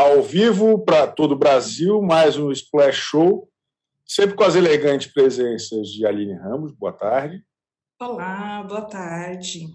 [0.00, 3.52] ao vivo para todo o Brasil, mais um Splash Show,
[4.06, 7.44] sempre com as elegantes presenças de Aline Ramos, boa tarde.
[8.00, 9.66] Olá, boa tarde.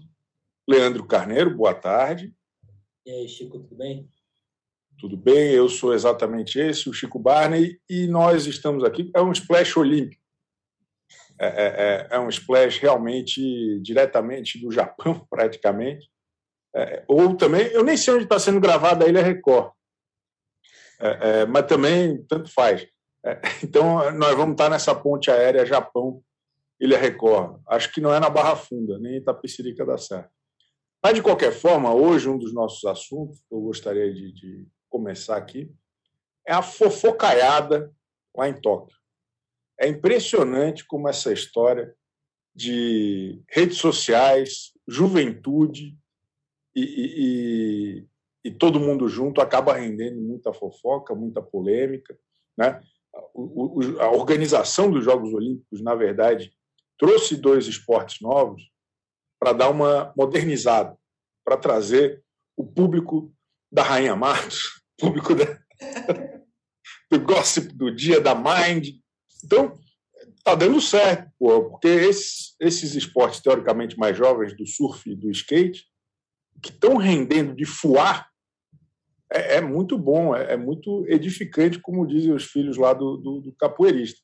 [0.68, 2.34] Leandro Carneiro, boa tarde.
[3.06, 4.10] E aí, Chico, tudo bem?
[4.98, 9.12] Tudo bem, eu sou exatamente esse, o Chico Barney, e nós estamos aqui.
[9.14, 10.20] É um splash olímpico.
[11.38, 11.66] É, é,
[12.10, 16.10] é, é um splash realmente diretamente do Japão, praticamente.
[16.74, 19.75] É, ou também, eu nem sei onde está sendo gravada a Ilha Record.
[21.00, 22.86] É, é, mas também tanto faz.
[23.24, 27.60] É, então, nós vamos estar nessa ponte aérea Japão-Ilha Record.
[27.68, 30.30] Acho que não é na Barra Funda, nem em Itapecerica da Serra.
[31.02, 35.36] Mas, de qualquer forma, hoje um dos nossos assuntos, que eu gostaria de, de começar
[35.36, 35.70] aqui,
[36.46, 37.92] é a fofocaiada
[38.36, 38.96] lá em Tóquio.
[39.78, 41.94] É impressionante como essa história
[42.54, 45.94] de redes sociais, juventude
[46.74, 48.06] e, e,
[48.46, 52.16] e todo mundo junto acaba rendendo muita fofoca, muita polêmica.
[52.56, 52.80] Né?
[53.34, 56.52] O, o, a organização dos Jogos Olímpicos, na verdade,
[56.96, 58.62] trouxe dois esportes novos
[59.40, 60.96] para dar uma modernizada,
[61.44, 62.22] para trazer
[62.56, 63.34] o público
[63.70, 65.44] da Rainha Matos, público da,
[67.10, 68.90] do gossip do dia, da Mind.
[69.44, 69.76] Então,
[70.38, 75.32] está dando certo, pô, porque esses, esses esportes teoricamente mais jovens, do surf e do
[75.32, 75.84] skate,
[76.62, 78.30] que estão rendendo de fuar
[79.30, 83.40] é, é muito bom, é, é, muito edificante, como dizem os filhos lá do, do,
[83.40, 84.20] do capoeirista.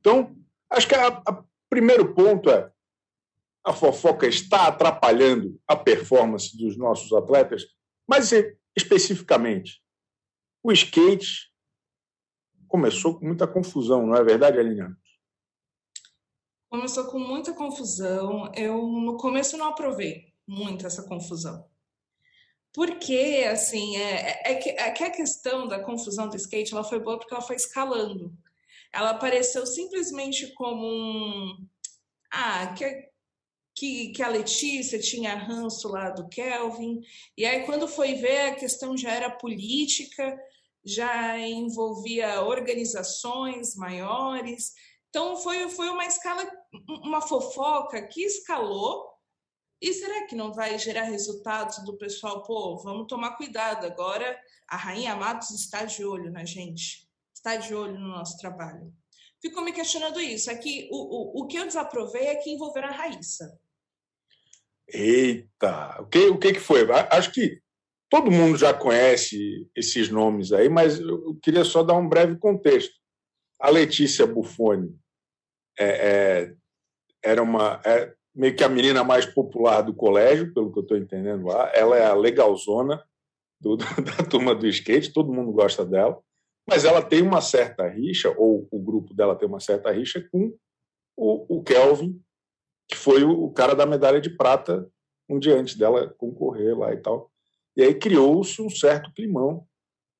[0.00, 0.36] Então,
[0.70, 2.70] acho que o primeiro ponto é
[3.64, 7.66] a fofoca está atrapalhando a performance dos nossos atletas,
[8.08, 8.32] mas
[8.74, 9.82] especificamente
[10.62, 11.52] o skate
[12.66, 14.94] começou com muita confusão, não é verdade, Aline?
[16.70, 18.52] Começou com muita confusão.
[18.54, 21.66] Eu no começo não aprovei muito essa confusão.
[22.72, 27.00] Porque, assim, é, é, que, é que a questão da confusão do skate ela foi
[27.00, 28.32] boa porque ela foi escalando.
[28.92, 31.66] Ela apareceu simplesmente como um.
[32.30, 33.08] Ah, que,
[33.74, 37.00] que, que a Letícia tinha ranço lá do Kelvin.
[37.36, 40.38] E aí, quando foi ver, a questão já era política,
[40.84, 44.72] já envolvia organizações maiores.
[45.08, 46.48] Então, foi, foi uma escala,
[46.88, 49.17] uma fofoca que escalou
[49.80, 52.42] e será que não vai gerar resultados do pessoal?
[52.42, 53.86] Pô, vamos tomar cuidado.
[53.86, 58.92] Agora a Rainha Matos está de olho na gente, está de olho no nosso trabalho.
[59.40, 60.50] Fico me questionando isso.
[60.50, 63.56] É que o, o, o que eu desaprovei é que envolveram a Raíssa.
[64.88, 66.02] Eita!
[66.02, 66.80] O que, o que, que foi?
[67.10, 67.60] Acho que
[68.08, 72.94] todo mundo já conhece esses nomes aí, mas eu queria só dar um breve contexto.
[73.60, 74.98] A Letícia Buffoni
[75.78, 76.54] é, é,
[77.22, 77.80] era uma.
[77.84, 81.72] É, meio que a menina mais popular do colégio, pelo que eu estou entendendo lá.
[81.74, 83.02] Ela é a legalzona
[83.60, 86.22] do, da turma do skate, todo mundo gosta dela,
[86.64, 90.54] mas ela tem uma certa rixa, ou o grupo dela tem uma certa rixa com
[91.16, 92.22] o, o Kelvin,
[92.86, 94.88] que foi o, o cara da medalha de prata
[95.28, 97.32] um dia antes dela concorrer lá e tal.
[97.76, 99.66] E aí criou-se um certo climão,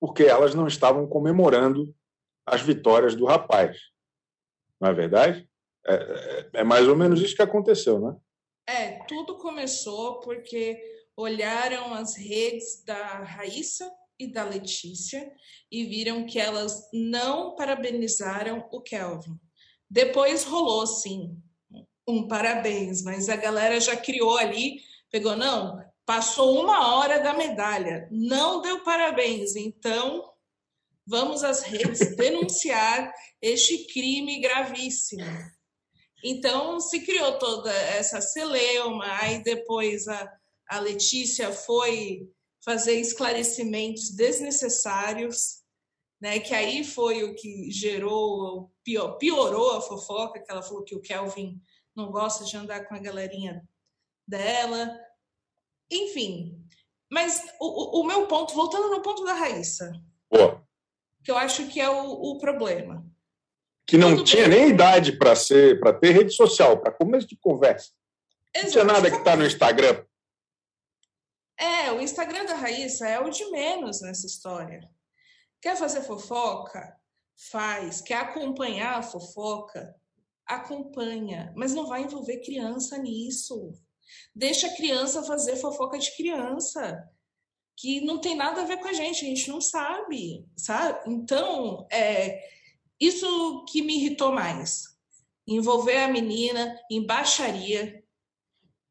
[0.00, 1.94] porque elas não estavam comemorando
[2.44, 3.78] as vitórias do rapaz.
[4.80, 5.47] Não é verdade?
[5.88, 8.14] É, é, é mais ou menos isso que aconteceu, né?
[8.68, 10.78] É, tudo começou porque
[11.16, 15.32] olharam as redes da Raíssa e da Letícia
[15.72, 19.38] e viram que elas não parabenizaram o Kelvin.
[19.90, 21.40] Depois rolou, sim,
[22.06, 28.06] um parabéns, mas a galera já criou ali, pegou, não, passou uma hora da medalha,
[28.10, 30.30] não deu parabéns, então
[31.06, 35.24] vamos às redes denunciar este crime gravíssimo.
[36.22, 40.32] Então se criou toda essa celeuma, aí depois a,
[40.68, 42.28] a Letícia foi
[42.64, 45.62] fazer esclarecimentos desnecessários,
[46.20, 46.40] né?
[46.40, 51.00] Que aí foi o que gerou, pior, piorou a fofoca, que ela falou que o
[51.00, 51.60] Kelvin
[51.94, 53.66] não gosta de andar com a galerinha
[54.26, 54.98] dela.
[55.90, 56.60] Enfim,
[57.10, 59.92] mas o, o, meu ponto, voltando no ponto da Raíssa,
[60.30, 60.62] Boa.
[61.24, 63.07] que eu acho que é o, o problema
[63.88, 64.60] que não Tudo tinha bem.
[64.60, 67.90] nem idade para ser, para ter rede social, para começo de conversa.
[68.54, 68.66] Exato.
[68.66, 70.04] Não tinha nada que está no Instagram.
[71.58, 74.86] É, o Instagram da Raíssa é o de menos nessa história.
[75.62, 76.94] Quer fazer fofoca?
[77.50, 78.02] Faz.
[78.02, 79.96] Quer acompanhar a fofoca?
[80.46, 81.50] Acompanha.
[81.56, 83.72] Mas não vai envolver criança nisso.
[84.34, 87.08] Deixa a criança fazer fofoca de criança.
[87.74, 91.10] Que não tem nada a ver com a gente, a gente não sabe, sabe?
[91.10, 92.57] Então, é,
[93.00, 94.96] isso que me irritou mais.
[95.46, 98.02] Envolver a menina em baixaria.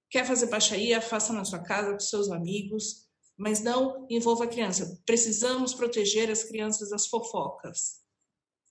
[0.10, 1.02] Quer fazer baixaria?
[1.02, 3.08] Faça na sua casa, com seus amigos.
[3.38, 5.00] mas não envolva a criança.
[5.06, 8.02] Precisamos proteger as crianças das fofocas.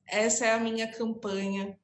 [0.04, 1.78] Essa é a minha campanha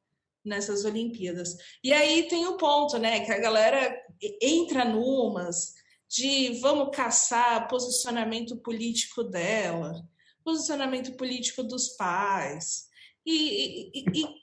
[0.45, 1.57] nessas Olimpíadas.
[1.85, 3.97] E aí tem o ponto, né, que a galera
[4.41, 5.75] entra numas
[6.09, 10.05] de vamos caçar posicionamento político dela,
[10.45, 12.89] posicionamento político dos pais.
[13.25, 14.43] E, e, e, e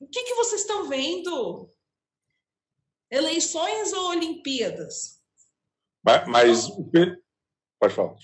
[0.00, 1.68] o que, que vocês estão vendo?
[3.10, 5.20] Eleições ou Olimpíadas?
[6.02, 6.68] Mas, mas
[7.78, 8.16] pode falar.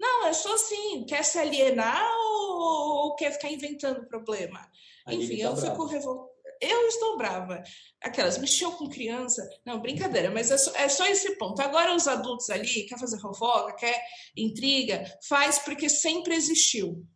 [0.00, 4.66] Não, é só assim, quer se alienar ou, quer ficar inventando problema?
[5.08, 5.70] Enfim, tá eu brava.
[5.70, 6.30] fico revoltada.
[6.60, 7.62] Eu estou brava.
[8.02, 9.46] Aquelas, mexeu com criança.
[9.64, 11.60] Não, brincadeira, mas é só, é só esse ponto.
[11.60, 14.02] Agora os adultos ali, quer fazer fofoca, quer
[14.36, 17.06] intriga, faz porque sempre existiu.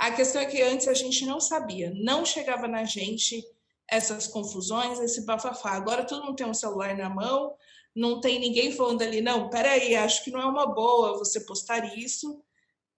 [0.00, 3.44] A questão é que antes a gente não sabia, não chegava na gente
[3.86, 5.72] essas confusões, esse bafafá.
[5.72, 7.54] Agora todo mundo tem um celular na mão,
[7.94, 11.98] não tem ninguém falando ali, não, peraí, acho que não é uma boa você postar
[11.98, 12.42] isso.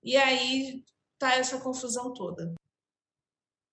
[0.00, 0.84] E aí
[1.18, 2.54] tá essa confusão toda.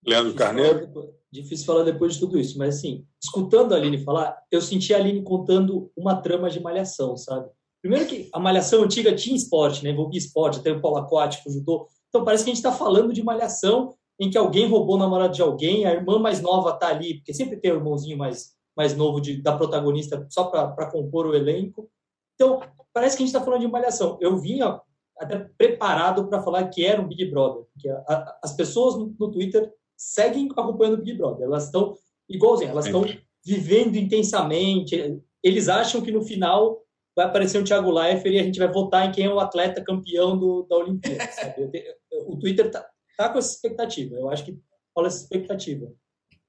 [0.03, 1.13] Leandro Carneiro.
[1.31, 4.97] difícil falar depois de tudo isso, mas assim, escutando a Aline falar, eu senti a
[4.97, 7.47] Aline contando uma trama de malhação, sabe?
[7.79, 9.91] Primeiro que a malhação antiga tinha esporte, né?
[9.91, 11.87] envolvia esporte, até o polo aquático, judô.
[12.09, 15.33] Então parece que a gente está falando de malhação em que alguém roubou o namorado
[15.33, 18.95] de alguém, a irmã mais nova está ali, porque sempre tem o irmãozinho mais, mais
[18.95, 21.89] novo de, da protagonista só para compor o elenco.
[22.35, 22.59] Então,
[22.93, 24.17] parece que a gente está falando de malhação.
[24.19, 24.81] Eu vinha
[25.17, 29.15] até preparado para falar que era um Big Brother, que a, a, as pessoas no,
[29.17, 31.45] no Twitter seguem acompanhando o Big Brother.
[31.45, 31.95] Elas estão
[32.27, 33.05] igualzinho, elas estão
[33.45, 35.21] vivendo intensamente.
[35.41, 36.81] Eles acham que no final
[37.19, 39.83] vai aparecer um Thiago Leifert e a gente vai votar em quem é o atleta
[39.83, 41.23] campeão do, da Olimpíada.
[42.25, 42.87] O Twitter tá,
[43.17, 44.15] tá com essa expectativa.
[44.15, 44.57] Eu acho que
[44.95, 45.91] rola essa expectativa.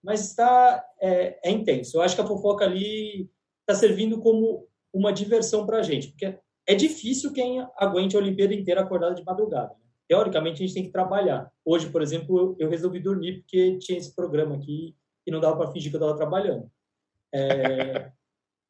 [0.02, 1.96] Mas está é, é intenso.
[1.96, 3.31] Eu acho que a fofoca ali
[3.61, 8.55] está servindo como uma diversão para a gente, porque é difícil quem aguente a Olimpíada
[8.55, 9.70] inteira acordado de madrugada.
[9.70, 9.81] Né?
[10.08, 11.50] teoricamente a gente tem que trabalhar.
[11.64, 14.96] Hoje, por exemplo, eu resolvi dormir porque tinha esse programa aqui
[15.26, 16.70] e não dava para fingir que eu estava trabalhando.
[17.32, 18.11] É...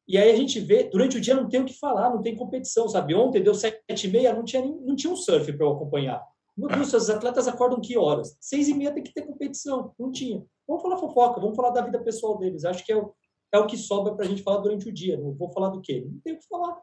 [0.07, 2.35] e aí a gente vê, durante o dia não tem o que falar, não tem
[2.35, 3.15] competição, sabe?
[3.15, 6.21] Ontem deu sete e meia, não tinha, não tinha um surf para eu acompanhar.
[6.57, 8.37] Meu Deus, os atletas acordam que horas?
[8.39, 9.93] Seis e meia tem que ter competição.
[9.97, 10.43] Não tinha.
[10.67, 12.65] Vamos falar fofoca, vamos falar da vida pessoal deles.
[12.65, 13.13] Acho que é o,
[13.53, 15.17] é o que sobra para a gente falar durante o dia.
[15.17, 16.05] Não vou falar do quê?
[16.05, 16.81] Não tem o que falar.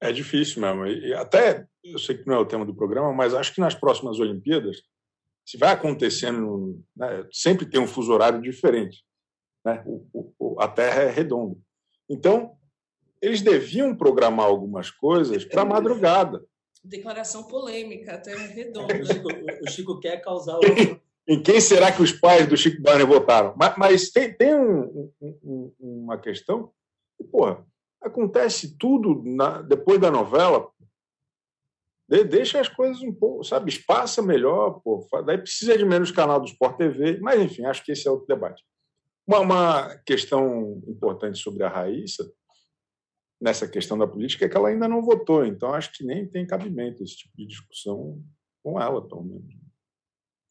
[0.00, 0.86] É difícil mesmo.
[0.86, 3.74] E até, eu sei que não é o tema do programa, mas acho que nas
[3.74, 4.82] próximas Olimpíadas,
[5.46, 9.04] se vai acontecendo, né, sempre tem um fuso horário diferente.
[9.64, 9.82] Né?
[9.86, 11.56] O, o, a Terra é redonda.
[12.08, 12.56] Então,
[13.20, 16.44] eles deviam programar algumas coisas para madrugada.
[16.84, 18.94] Declaração polêmica, a Terra é redonda.
[19.62, 20.58] o Chico quer causar.
[21.28, 23.54] em quem será que os pais do Chico Barney votaram?
[23.56, 26.72] Mas, mas tem, tem um, um, uma questão.
[27.30, 27.64] Porra,
[28.00, 30.68] acontece tudo na, depois da novela.
[32.08, 33.70] De, deixa as coisas um pouco, sabe?
[33.70, 35.06] Espaça melhor, pô.
[35.24, 38.26] Daí precisa de menos canal do Sport TV, mas enfim, acho que esse é outro
[38.26, 38.64] debate.
[39.32, 42.30] Uma, uma questão importante sobre a Raíssa,
[43.40, 46.46] nessa questão da política, é que ela ainda não votou, então acho que nem tem
[46.46, 48.22] cabimento esse tipo de discussão
[48.62, 49.42] com ela, pelo.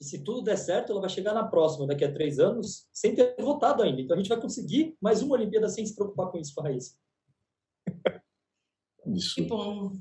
[0.01, 3.13] E se tudo der certo, ela vai chegar na próxima, daqui a três anos, sem
[3.13, 4.01] ter votado ainda.
[4.01, 6.63] Então a gente vai conseguir mais uma Olimpíada sem se preocupar com isso, com a
[6.63, 6.95] Raíssa.
[9.07, 9.35] Isso.
[9.35, 9.91] Que bom.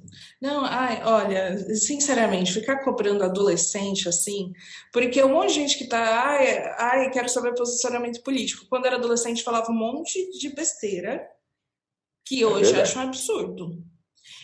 [0.40, 4.52] Não, ai, olha, sinceramente, ficar cobrando adolescente assim,
[4.92, 8.66] porque um monte de gente que tá, ai, ai, quero saber posicionamento político.
[8.68, 11.26] Quando era adolescente, falava um monte de besteira
[12.30, 13.82] que é hoje é acho um absurdo.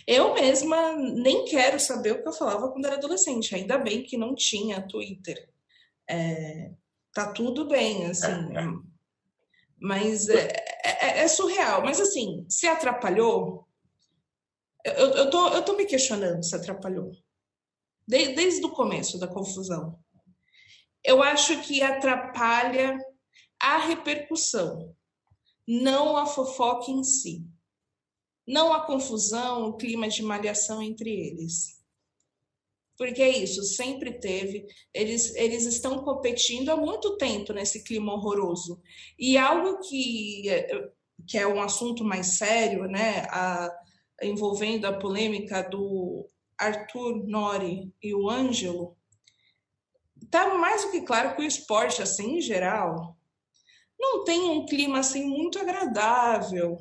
[0.06, 3.54] Eu mesma nem quero saber o que eu falava quando era adolescente.
[3.54, 5.48] Ainda bem que não tinha Twitter.
[6.08, 6.72] É,
[7.12, 8.52] tá tudo bem, assim.
[9.80, 10.48] Mas é,
[10.84, 11.82] é, é surreal.
[11.82, 13.68] Mas assim, se atrapalhou,
[14.92, 17.12] eu, eu, tô, eu tô me questionando se atrapalhou.
[18.06, 19.98] De, desde o começo da confusão.
[21.02, 22.98] Eu acho que atrapalha
[23.60, 24.94] a repercussão,
[25.66, 27.44] não a fofoca em si.
[28.46, 31.76] Não a confusão, o clima de malhação entre eles.
[32.96, 34.66] Porque é isso, sempre teve.
[34.94, 38.80] Eles, eles estão competindo há muito tempo nesse clima horroroso.
[39.18, 40.44] E algo que,
[41.26, 43.26] que é um assunto mais sério, né?
[43.30, 43.70] A,
[44.22, 46.26] envolvendo a polêmica do
[46.58, 48.96] Arthur Nori e o Ângelo,
[50.30, 53.16] tá mais do que claro que o esporte, assim, em geral,
[53.98, 56.78] não tem um clima assim muito agradável,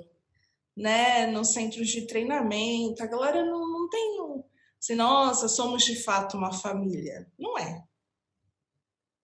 [0.75, 1.27] né?
[1.27, 4.43] Nos centros de treinamento, a galera não, não tem um,
[4.79, 7.29] assim, nossa, somos de fato uma família.
[7.37, 7.83] Não é.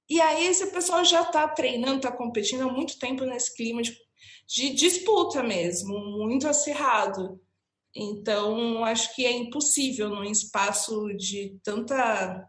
[0.10, 3.98] E aí esse pessoal já está treinando, está competindo há muito tempo nesse clima de,
[4.46, 7.40] de disputa mesmo, muito acirrado
[7.96, 12.48] Então, acho que é impossível num espaço de tanta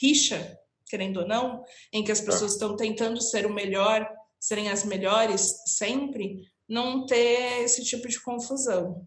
[0.00, 0.58] rixa,
[0.88, 2.26] querendo ou não, em que as tá.
[2.26, 4.08] pessoas estão tentando ser o melhor,
[4.38, 9.06] serem as melhores sempre, não ter esse tipo de confusão.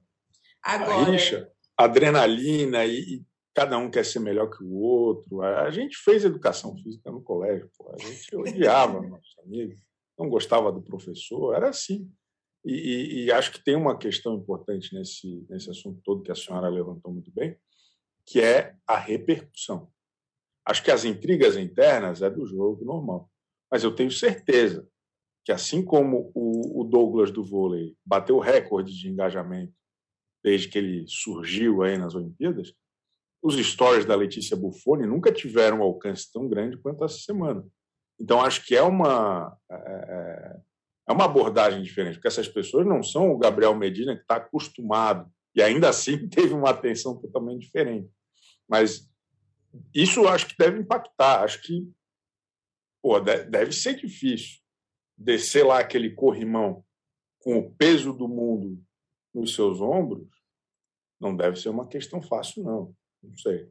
[0.61, 5.41] Agora, a rixa, adrenalina e, e, cada um quer ser melhor que o outro.
[5.41, 7.93] A gente fez educação física no colégio, pô.
[7.93, 9.79] a gente odiava nossos amigos,
[10.17, 12.09] não gostava do professor, era assim.
[12.63, 16.35] E, e, e, acho que tem uma questão importante nesse, nesse assunto todo que a
[16.35, 17.57] senhora levantou muito bem,
[18.25, 19.89] que é a repercussão.
[20.65, 23.29] Acho que as intrigas internas é do jogo normal,
[23.71, 24.87] mas eu tenho certeza
[25.45, 29.73] que assim como o, o Douglas do vôlei bateu o recorde de engajamento
[30.43, 32.73] desde que ele surgiu aí nas Olimpíadas,
[33.41, 37.65] os stories da Letícia Buffoni nunca tiveram um alcance tão grande quanto essa semana.
[38.19, 40.59] Então acho que é uma é,
[41.09, 45.27] é uma abordagem diferente, porque essas pessoas não são o Gabriel Medina que está acostumado
[45.55, 48.07] e ainda assim teve uma atenção totalmente diferente.
[48.67, 49.09] Mas
[49.93, 51.43] isso acho que deve impactar.
[51.43, 51.91] Acho que
[53.01, 54.59] pô, deve ser difícil
[55.17, 56.85] descer lá aquele corrimão
[57.39, 58.79] com o peso do mundo
[59.33, 60.29] nos seus ombros.
[61.19, 62.95] Não deve ser uma questão fácil, não.
[63.21, 63.69] Não sei.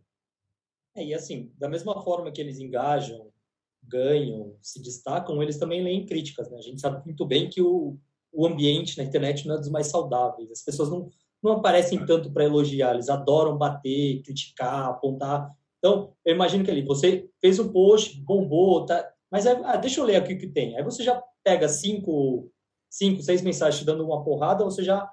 [0.97, 3.33] É, e assim, da mesma forma que eles engajam
[3.82, 6.50] ganham, se destacam, eles também leem críticas.
[6.50, 6.58] Né?
[6.58, 7.97] A gente sabe muito bem que o,
[8.32, 10.50] o ambiente na internet não é dos mais saudáveis.
[10.50, 11.08] As pessoas não,
[11.42, 15.50] não aparecem tanto para elogiar, eles adoram bater, criticar, apontar.
[15.78, 20.00] Então, eu imagino que ali você fez um post, bombou, tá, mas aí, ah, deixa
[20.00, 20.76] eu ler aqui o que tem.
[20.76, 22.50] Aí você já pega cinco,
[22.90, 25.11] cinco, seis mensagens te dando uma porrada, você já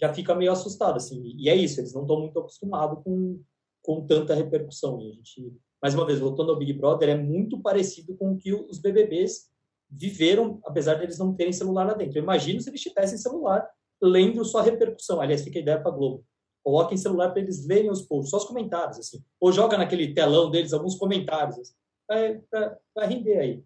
[0.00, 1.20] já fica meio assustado assim.
[1.36, 3.42] E é isso, eles não estão muito acostumados com
[3.82, 5.00] com tanta repercussão.
[5.00, 8.36] E a gente mais uma vez, voltando ao Big Brother, é muito parecido com o
[8.36, 9.48] que os BBBs
[9.90, 12.18] viveram, apesar de eles não terem celular lá dentro.
[12.18, 13.66] Eu imagino se eles tivessem celular,
[14.00, 15.20] lendo sua repercussão.
[15.20, 16.24] Aliás, fica a ideia para a Globo.
[16.62, 19.24] Coloquem celular para eles lerem os posts, só os comentários, assim.
[19.40, 21.72] Ou joga naquele telão deles alguns comentários, assim,
[22.50, 23.64] para render aí.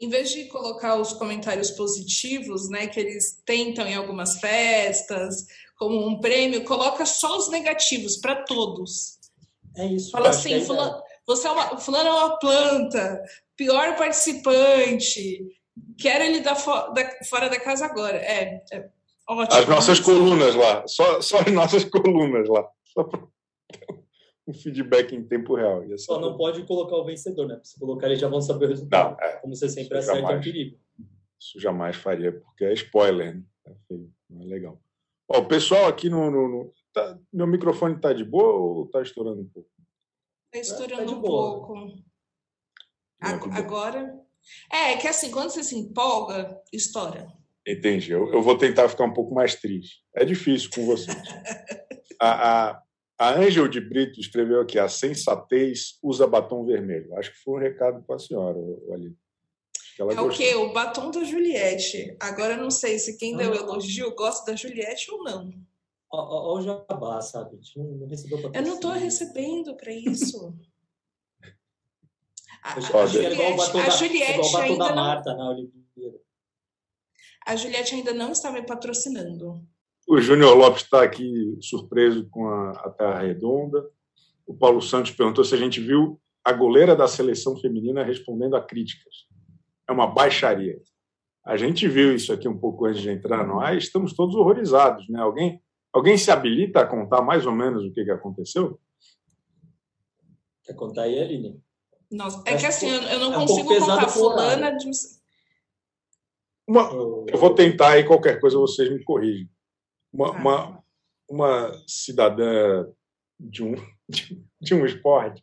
[0.00, 5.46] Em vez de colocar os comentários positivos, né, que eles tentam em algumas festas,
[5.78, 9.15] como um prêmio, coloca só os negativos para todos.
[9.76, 10.10] É isso.
[10.10, 13.22] Fala assim, é fulano, você é uma, fulano é uma planta,
[13.56, 15.44] pior participante,
[15.98, 18.16] quero ele da, da, fora da casa agora.
[18.16, 18.88] É, é
[19.28, 19.60] ótimo.
[19.60, 22.68] As nossas colunas lá, só, só as nossas colunas lá.
[22.84, 23.20] Só para
[24.46, 25.82] um feedback em tempo real.
[25.92, 27.60] É só não pode colocar o vencedor, né?
[27.62, 29.16] Se colocar, eles já vão saber o resultado.
[29.16, 30.78] Não, é, Como você sempre acerta, jamais, é um perigo.
[31.38, 33.42] Isso jamais faria, porque é spoiler, né?
[33.66, 33.94] É
[34.30, 34.80] não é legal.
[35.28, 39.02] Ó, o pessoal aqui no, no, no Tá, meu microfone está de boa ou está
[39.02, 39.68] estourando um pouco?
[40.46, 41.74] Está estourando tá um pouco.
[43.52, 44.18] Agora.
[44.72, 47.30] É, é que assim, quando você se empolga, estoura.
[47.68, 48.12] Entendi.
[48.12, 50.02] Eu, eu vou tentar ficar um pouco mais triste.
[50.14, 51.14] É difícil com vocês.
[52.18, 52.82] a, a,
[53.18, 57.14] a Angel de Brito escreveu aqui: a sensatez usa batom vermelho.
[57.18, 58.58] Acho que foi um recado para a senhora,
[58.94, 59.14] ali.
[59.98, 60.28] é gostou.
[60.28, 60.54] o quê?
[60.54, 62.16] O batom da Juliette.
[62.18, 65.52] Agora eu não sei se quem deu elogio gosta da Juliette ou não.
[66.10, 67.58] Olha o jabá, sabe?
[67.76, 70.54] Não, não recebeu Eu não estou recebendo para isso.
[72.62, 75.38] a, a, a, Juliette, a Juliette ainda Marta não...
[75.38, 76.20] na Olimpíada.
[77.46, 79.62] A Juliette ainda não está me patrocinando.
[80.08, 83.84] O Júnior Lopes está aqui surpreso com a, a Terra Redonda.
[84.46, 88.64] O Paulo Santos perguntou se a gente viu a goleira da seleção feminina respondendo a
[88.64, 89.26] críticas.
[89.88, 90.80] É uma baixaria.
[91.44, 94.36] A gente viu isso aqui um pouco antes de entrar no ar e estamos todos
[94.36, 95.08] horrorizados.
[95.08, 95.20] Né?
[95.20, 95.60] Alguém
[95.96, 98.78] Alguém se habilita a contar mais ou menos o que, que aconteceu?
[100.62, 101.58] Quer contar aí, Aline?
[102.10, 104.90] Nossa, é que assim, eu não é consigo um contar fulana de...
[106.68, 109.48] Uma, eu vou tentar e qualquer coisa vocês me corrigem.
[110.12, 110.38] Uma, ah.
[110.38, 110.84] uma,
[111.30, 112.86] uma, cidadã
[113.40, 113.74] de um,
[114.06, 115.42] de, de, um esporte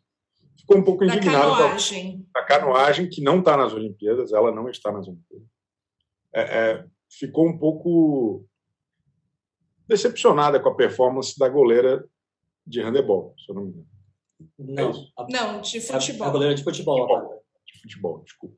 [0.56, 4.68] ficou um pouco indignada da canoagem, da canoagem que não está nas Olimpíadas, ela não
[4.68, 5.48] está nas Olimpíadas.
[6.32, 8.46] É, é, ficou um pouco
[9.86, 12.04] decepcionada com a performance da goleira
[12.66, 13.86] de handebol, se eu não me engano.
[14.58, 16.26] Não, é a, não de futebol.
[16.26, 16.98] A, goleira de futebol.
[17.00, 18.56] futebol de futebol, desculpa.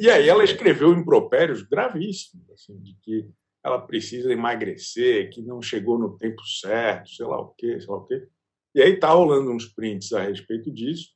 [0.00, 3.28] E aí ela escreveu impropérios gravíssimos, assim, de que
[3.64, 7.96] ela precisa emagrecer, que não chegou no tempo certo, sei lá o quê, sei lá
[7.96, 8.28] o quê.
[8.74, 11.10] E aí tá rolando uns prints a respeito disso,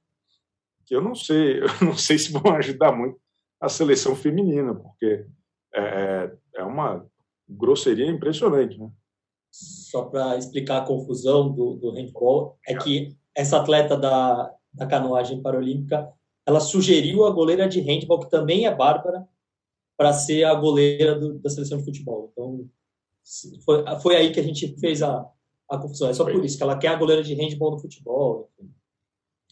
[0.86, 3.20] que eu não sei, eu não sei se vão ajudar muito
[3.60, 5.26] a seleção feminina, porque
[5.74, 7.06] é, é uma
[7.48, 8.90] grosseria impressionante, né?
[9.50, 15.42] Só para explicar a confusão do, do handball, é que essa atleta da, da canoagem
[15.42, 16.12] paralímpica,
[16.46, 19.26] ela sugeriu a goleira de handball, que também é Bárbara,
[19.96, 22.30] para ser a goleira do, da seleção de futebol.
[22.32, 22.68] Então,
[23.64, 25.28] Foi, foi aí que a gente fez a,
[25.68, 26.08] a confusão.
[26.08, 28.50] É só por isso que ela quer a goleira de handball no futebol.
[28.58, 28.72] Enfim.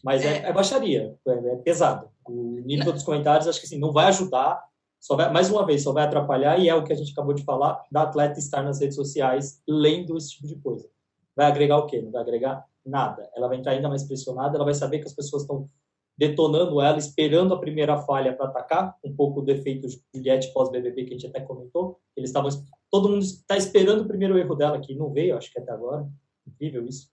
[0.03, 2.09] Mas é, é, é baixaria, é, é, pesado.
[2.25, 4.63] O nível dos comentários, acho que assim, não vai ajudar,
[4.99, 7.33] só vai, mais uma vez, só vai atrapalhar, e é o que a gente acabou
[7.33, 10.89] de falar, da atleta estar nas redes sociais lendo esse tipo de coisa.
[11.35, 12.01] Vai agregar o quê?
[12.01, 13.29] Não vai agregar nada.
[13.35, 15.69] Ela vai entrar ainda mais pressionada, ela vai saber que as pessoas estão
[16.17, 21.13] detonando ela, esperando a primeira falha para atacar, um pouco do efeito Juliette pós-BBB que
[21.13, 21.99] a gente até comentou.
[22.15, 22.49] Eles estavam,
[22.89, 26.09] todo mundo está esperando o primeiro erro dela, que não veio, acho que até agora.
[26.47, 27.11] Incrível isso.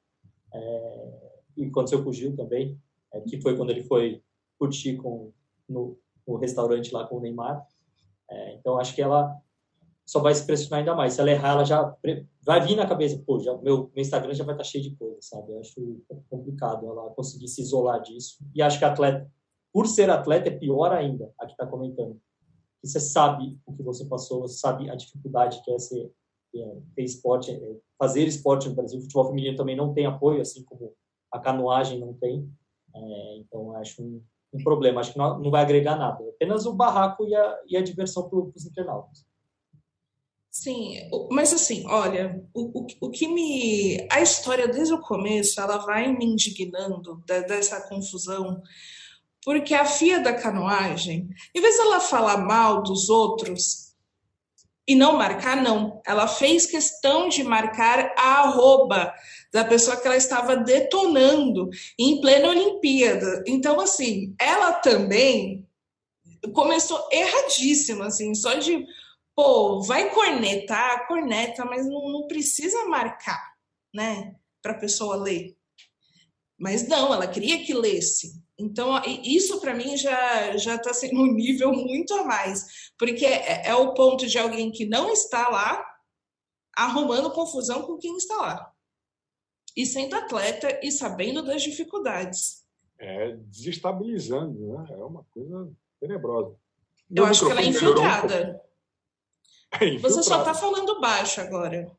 [0.54, 2.78] É, e aconteceu com o Gil também,
[3.12, 4.22] é, que foi quando ele foi
[4.58, 5.32] curtir com,
[5.68, 7.66] no, no restaurante lá com o Neymar.
[8.30, 9.40] É, então, acho que ela
[10.06, 11.14] só vai se pressionar ainda mais.
[11.14, 11.96] Se ela errar, ela já
[12.44, 14.96] vai vir na cabeça, pô, já, meu, meu Instagram já vai estar tá cheio de
[14.96, 15.52] coisa, sabe?
[15.52, 18.38] Eu acho complicado ela conseguir se isolar disso.
[18.54, 19.30] E acho que atleta,
[19.72, 22.20] por ser atleta, é pior ainda, a que está comentando.
[22.80, 26.12] Que você sabe o que você passou, você sabe a dificuldade que é ser,
[26.54, 28.98] é, ter esporte, é, fazer esporte no Brasil.
[28.98, 30.94] O futebol feminino também não tem apoio, assim como
[31.32, 32.48] a canoagem não tem.
[32.94, 34.22] É, então, acho um,
[34.54, 35.00] um, problema.
[35.00, 36.22] Acho que não, não vai agregar nada.
[36.28, 39.24] Apenas o barraco e a, e a diversão para os internautas.
[40.50, 40.96] Sim,
[41.32, 44.06] mas assim, olha, o, o, o que me.
[44.08, 48.62] A história desde o começo, ela vai me indignando dessa confusão,
[49.44, 53.84] porque a FIA da canoagem, em vez dela falar mal dos outros
[54.86, 56.00] e não marcar, não.
[56.06, 59.12] Ela fez questão de marcar a arroba
[59.54, 63.44] da pessoa que ela estava detonando em plena Olimpíada.
[63.46, 65.64] Então, assim, ela também
[66.52, 68.84] começou erradíssima, assim, só de
[69.32, 73.54] pô, vai cornetar, corneta, mas não, não precisa marcar,
[73.94, 75.56] né, para a pessoa ler.
[76.58, 78.42] Mas não, ela queria que lesse.
[78.58, 83.68] Então, isso para mim já já está sendo um nível muito a mais, porque é,
[83.68, 85.84] é, o ponto de alguém que não está lá
[86.76, 88.73] arrumando confusão com quem está lá.
[89.76, 92.64] E sendo atleta e sabendo das dificuldades.
[92.98, 94.86] É desestabilizando, né?
[94.90, 95.70] É uma coisa
[96.00, 96.54] tenebrosa.
[97.10, 98.60] Eu acho que ela é infiltrada.
[99.80, 101.90] É Você só está falando baixo agora.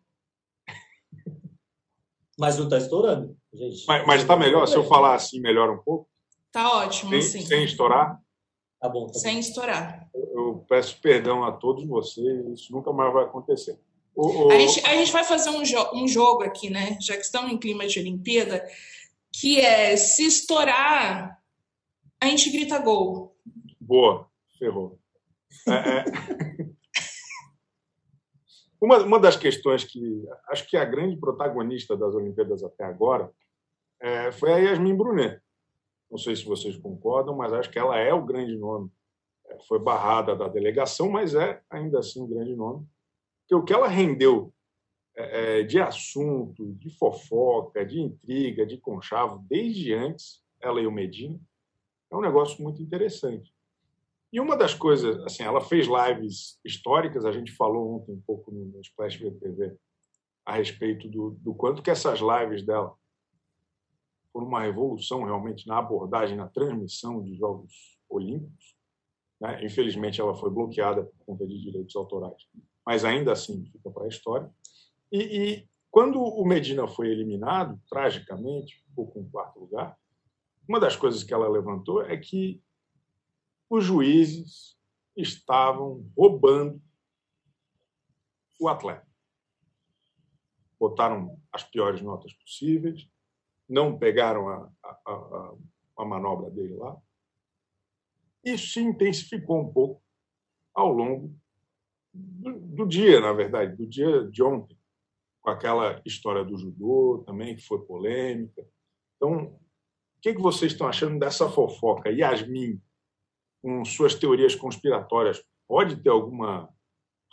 [2.40, 3.86] Mas não está estourando, gente.
[3.86, 4.66] Mas está melhor?
[4.66, 6.10] Se eu falar assim, melhora um pouco?
[6.52, 7.42] Tá ótimo, sem, assim.
[7.42, 8.18] Sem estourar?
[8.80, 9.08] Tá bom.
[9.08, 9.40] Tá sem bom.
[9.40, 10.10] estourar.
[10.14, 13.78] Eu, eu, peço perdão a todos vocês, isso nunca mais vai acontecer.
[14.16, 14.52] O, o...
[14.52, 16.98] A, gente, a, gente, vai fazer um, jo um jogo aqui, né?
[17.02, 18.66] Já que estamos em clima de Olimpíada,
[19.32, 21.42] que é se estourar,
[22.22, 23.36] a gente grita gol.
[23.80, 24.98] Boa, ferrou.
[25.68, 26.76] É, é...
[28.82, 33.32] Uma, uma das questões que acho que a grande protagonista das Olimpíadas até agora
[34.00, 35.42] é, foi a Yasmin Brunet.
[36.12, 38.92] Não sei se vocês concordam, mas acho que ela é o grande nome.
[39.48, 42.86] É, foi barrada da delegação, mas é ainda assim um grande nome.
[43.46, 44.52] Porque o que ela rendeu
[45.16, 50.92] é, é de assunto, de fofoca, de intriga, de conchavo, desde antes, ela e o
[50.92, 51.40] Medina,
[52.12, 53.54] é um negócio muito interessante.
[54.34, 58.52] E uma das coisas, assim, ela fez lives históricas, a gente falou ontem um pouco
[58.52, 59.78] no Splash TV
[60.46, 62.94] a respeito do, do quanto que essas lives dela
[64.32, 68.76] foram uma revolução realmente na abordagem, na transmissão de Jogos Olímpicos.
[69.40, 69.64] Né?
[69.64, 72.44] Infelizmente, ela foi bloqueada por conta de direitos autorais,
[72.86, 74.50] mas ainda assim fica para a história.
[75.12, 79.98] E, e, quando o Medina foi eliminado, tragicamente, ficou com o quarto lugar,
[80.68, 82.62] uma das coisas que ela levantou é que
[83.70, 84.78] os juízes
[85.16, 86.82] estavam roubando
[88.60, 89.08] o atleta.
[90.80, 93.10] Botaram as piores notas possíveis,
[93.68, 95.56] não pegaram a, a, a,
[96.00, 96.96] a manobra dele lá.
[98.44, 100.04] Isso se intensificou um pouco
[100.74, 101.36] ao longo
[102.16, 104.78] do, do, dia, na verdade, do dia de ontem,
[105.42, 108.66] com aquela história do judô também, que foi polêmica.
[109.16, 112.10] Então, o que, que vocês estão achando dessa fofoca?
[112.10, 112.82] Yasmin
[113.66, 116.70] com suas teorias conspiratórias, pode ter alguma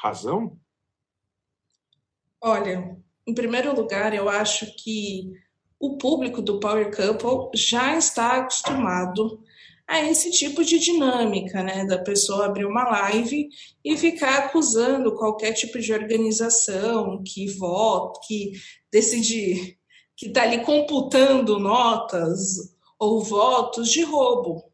[0.00, 0.58] razão?
[2.40, 5.30] Olha, em primeiro lugar, eu acho que
[5.78, 9.44] o público do Power Couple já está acostumado
[9.92, 11.84] a esse tipo de dinâmica, né?
[11.84, 13.50] Da pessoa abrir uma live
[13.84, 18.52] e ficar acusando qualquer tipo de organização que vota, que
[18.90, 19.78] decide,
[20.16, 24.64] que está ali computando notas ou votos de roubo.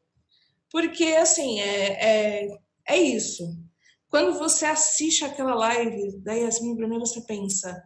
[0.70, 3.42] Porque, assim, é, é, é isso.
[4.08, 7.82] Quando você assiste aquela live da Yasmin Brunet, você pensa: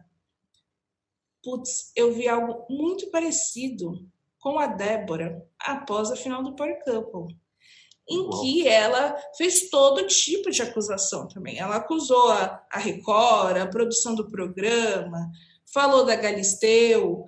[1.41, 4.07] putz, eu vi algo muito parecido
[4.43, 7.33] com a Débora após a final do Power Couple.
[8.09, 11.57] em que ela fez todo tipo de acusação também.
[11.57, 15.31] Ela acusou a, a Record, a produção do programa,
[15.73, 17.25] falou da Galisteu,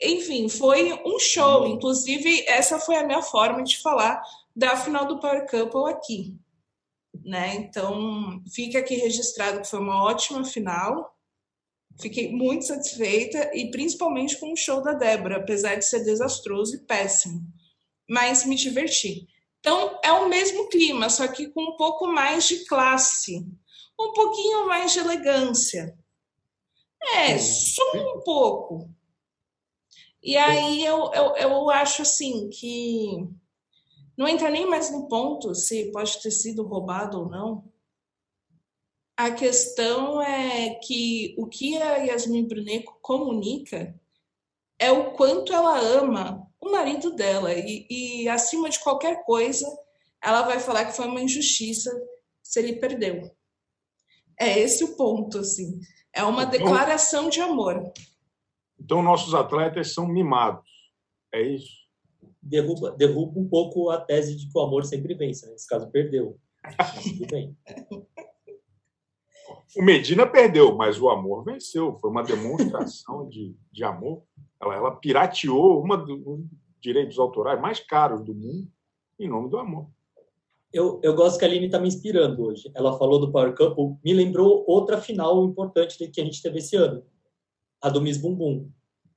[0.00, 1.62] enfim, foi um show.
[1.62, 1.74] Uhum.
[1.74, 4.22] Inclusive, essa foi a minha forma de falar
[4.54, 6.36] da final do Power Couple aqui.
[7.24, 7.56] Né?
[7.56, 11.13] Então, fica aqui registrado que foi uma ótima final.
[12.00, 16.80] Fiquei muito satisfeita e principalmente com o show da Débora, apesar de ser desastroso e
[16.80, 17.40] péssimo.
[18.08, 19.26] Mas me diverti.
[19.60, 23.38] Então, é o mesmo clima, só que com um pouco mais de classe,
[23.98, 25.96] um pouquinho mais de elegância.
[27.16, 28.90] É, só um pouco.
[30.22, 33.28] E aí eu, eu, eu acho assim que
[34.16, 37.64] não entra nem mais no ponto se pode ter sido roubado ou não.
[39.16, 43.94] A questão é que o que a Yasmin Brunet comunica
[44.78, 47.52] é o quanto ela ama o marido dela.
[47.52, 49.66] E, e, acima de qualquer coisa,
[50.22, 51.90] ela vai falar que foi uma injustiça
[52.42, 53.30] se ele perdeu.
[54.38, 55.80] É esse o ponto, assim.
[56.12, 57.92] É uma então, declaração de amor.
[58.80, 60.68] Então, nossos atletas são mimados.
[61.32, 61.84] É isso?
[62.42, 65.46] Derruba, derruba um pouco a tese de que o amor sempre vence.
[65.46, 65.52] Né?
[65.52, 66.38] Nesse caso, perdeu.
[67.02, 67.56] tudo bem.
[69.76, 71.96] O Medina perdeu, mas o amor venceu.
[71.98, 74.22] Foi uma demonstração de, de amor.
[74.60, 76.44] Ela, ela pirateou uma dos
[76.80, 78.68] direitos autorais mais caros do mundo
[79.18, 79.88] em nome do amor.
[80.72, 82.70] Eu, eu gosto que a Aline está me inspirando hoje.
[82.74, 86.74] Ela falou do Power Couple, me lembrou outra final importante que a gente teve esse
[86.76, 87.04] ano,
[87.80, 88.68] a do Miss Bumbum.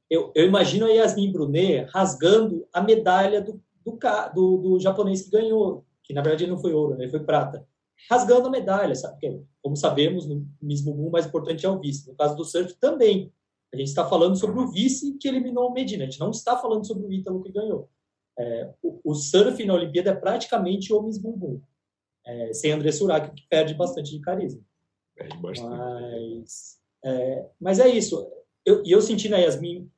[0.10, 3.98] Eu, eu imagino a Yasmin Brunet rasgando a medalha do, do,
[4.36, 7.10] do, do japonês que ganhou, que na verdade não foi ouro, né?
[7.10, 7.68] foi prata.
[8.10, 9.14] Rasgando a medalha, sabe?
[9.14, 12.08] Porque, como sabemos, no Bumbum o mais importante é o vice.
[12.08, 13.32] No caso do surf também.
[13.74, 16.04] A gente está falando sobre o vice que eliminou o Medina.
[16.04, 17.90] A gente não está falando sobre o Ítalo que ganhou.
[18.40, 21.62] É, o, o, surf na Olimpíada é praticamente o Miss Bumbum.
[22.26, 24.62] É, sem André Surak, que perde bastante de carisma.
[25.16, 25.70] Perde bastante.
[25.70, 28.30] Mas é, mas é isso.
[28.66, 29.90] E eu, eu senti na Yasmin,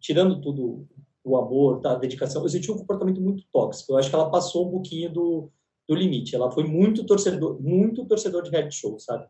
[0.00, 0.88] tirando tudo
[1.24, 3.92] o amor, tá, a dedicação, eu senti um comportamento muito tóxico.
[3.92, 5.50] Eu acho que ela passou um pouquinho do,
[5.88, 6.34] do limite.
[6.34, 9.26] Ela foi muito torcedor, muito torcedor de reality show, sabe?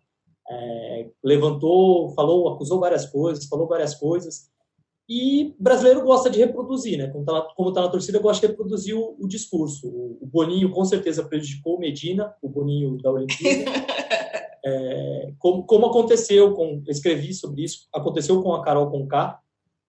[0.51, 4.51] É, levantou, falou, acusou várias coisas, falou várias coisas.
[5.09, 7.09] E brasileiro gosta de reproduzir, né?
[7.09, 9.89] Como está como tá na torcida, gosta de reproduzir o, o discurso.
[9.89, 13.71] O, o, Boninho com certeza prejudicou o Medina, o Boninho da Olimpíada.
[14.65, 19.41] é, como, como, aconteceu com, escrevi sobre isso, aconteceu com a Carol Conká.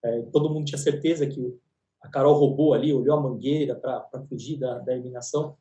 [0.02, 1.54] É, todo mundo tinha certeza que
[2.00, 5.54] a Carol roubou ali, olhou a mangueira para fugir da, da eliminação.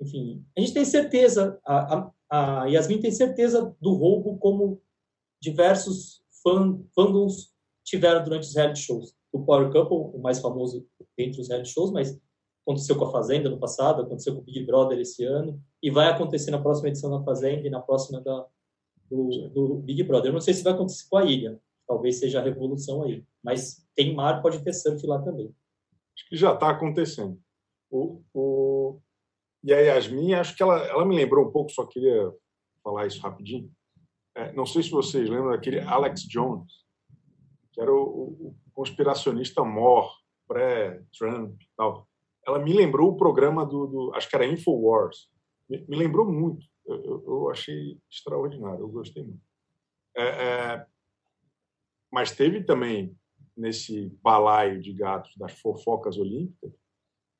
[0.00, 4.80] Enfim, a gente tem certeza, a, a, a Yasmin tem certeza do roubo como
[5.40, 7.54] diversos fan, fandoms
[7.84, 9.14] tiveram durante os reality shows.
[9.32, 12.18] O Power Couple, o mais famoso entre os reality shows, mas
[12.66, 16.10] aconteceu com a Fazenda no passado, aconteceu com o Big Brother esse ano, e vai
[16.10, 18.46] acontecer na próxima edição da Fazenda e na próxima da,
[19.08, 20.30] do, do Big Brother.
[20.30, 23.86] Eu não sei se vai acontecer com a ilha, talvez seja a revolução aí, mas
[23.94, 25.54] tem mar, pode ter surf lá também.
[26.16, 27.38] Acho que já está acontecendo.
[27.90, 28.65] O, o...
[29.66, 32.32] E a Yasmin, acho que ela, ela me lembrou um pouco, só queria
[32.84, 33.68] falar isso rapidinho.
[34.32, 36.72] É, não sei se vocês lembram daquele Alex Jones,
[37.72, 40.08] que era o, o conspiracionista mor,
[40.46, 42.06] pré-Trump e tal.
[42.46, 45.28] Ela me lembrou o programa do, do acho que era Infowars.
[45.68, 46.64] Me, me lembrou muito.
[46.86, 49.42] Eu, eu, eu, achei extraordinário, eu gostei muito.
[50.16, 50.86] É, é,
[52.12, 53.18] mas teve também
[53.56, 56.72] nesse balaio de gatos das fofocas olímpicas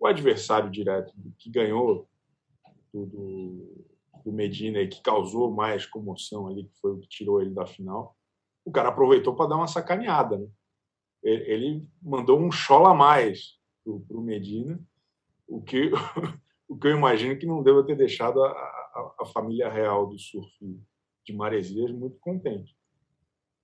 [0.01, 2.09] o adversário direto que ganhou
[3.05, 3.87] do,
[4.25, 8.17] do, Medina que causou mais comoção ali, que foi o que tirou ele da final
[8.67, 10.37] o cara aproveitou para dar uma sacaneada.
[10.39, 10.49] Né?
[11.23, 13.55] Ele mandou um chola a mais
[13.85, 14.79] para o Medina,
[15.47, 15.93] o que,
[16.69, 20.19] o que eu imagino que não deva ter deixado a, a, a família real do
[20.19, 20.51] surf
[21.25, 22.77] de Maresias muito contente.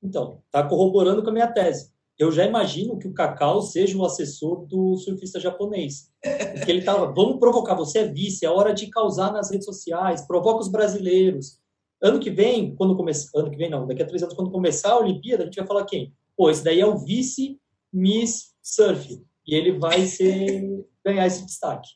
[0.00, 1.91] Então, está corroborando com a minha tese.
[2.18, 6.10] Eu já imagino que o Cacau seja o assessor do surfista japonês.
[6.54, 10.26] Porque ele estava, vamos provocar, você é vice, é hora de causar nas redes sociais,
[10.26, 11.62] provoca os brasileiros,
[12.02, 14.90] Ano que vem, quando começar, ano que vem não, daqui a três anos, quando começar
[14.90, 16.12] a Olimpíada, a gente vai falar quem?
[16.36, 17.60] Pô, esse daí é o vice
[17.92, 21.90] Miss Surf e ele vai ser ganhar esse destaque.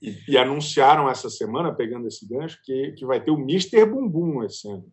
[0.00, 4.42] E, e, anunciaram essa semana, pegando esse gancho, que, que vai ter o Mister Bumbum
[4.42, 4.86] esse ano.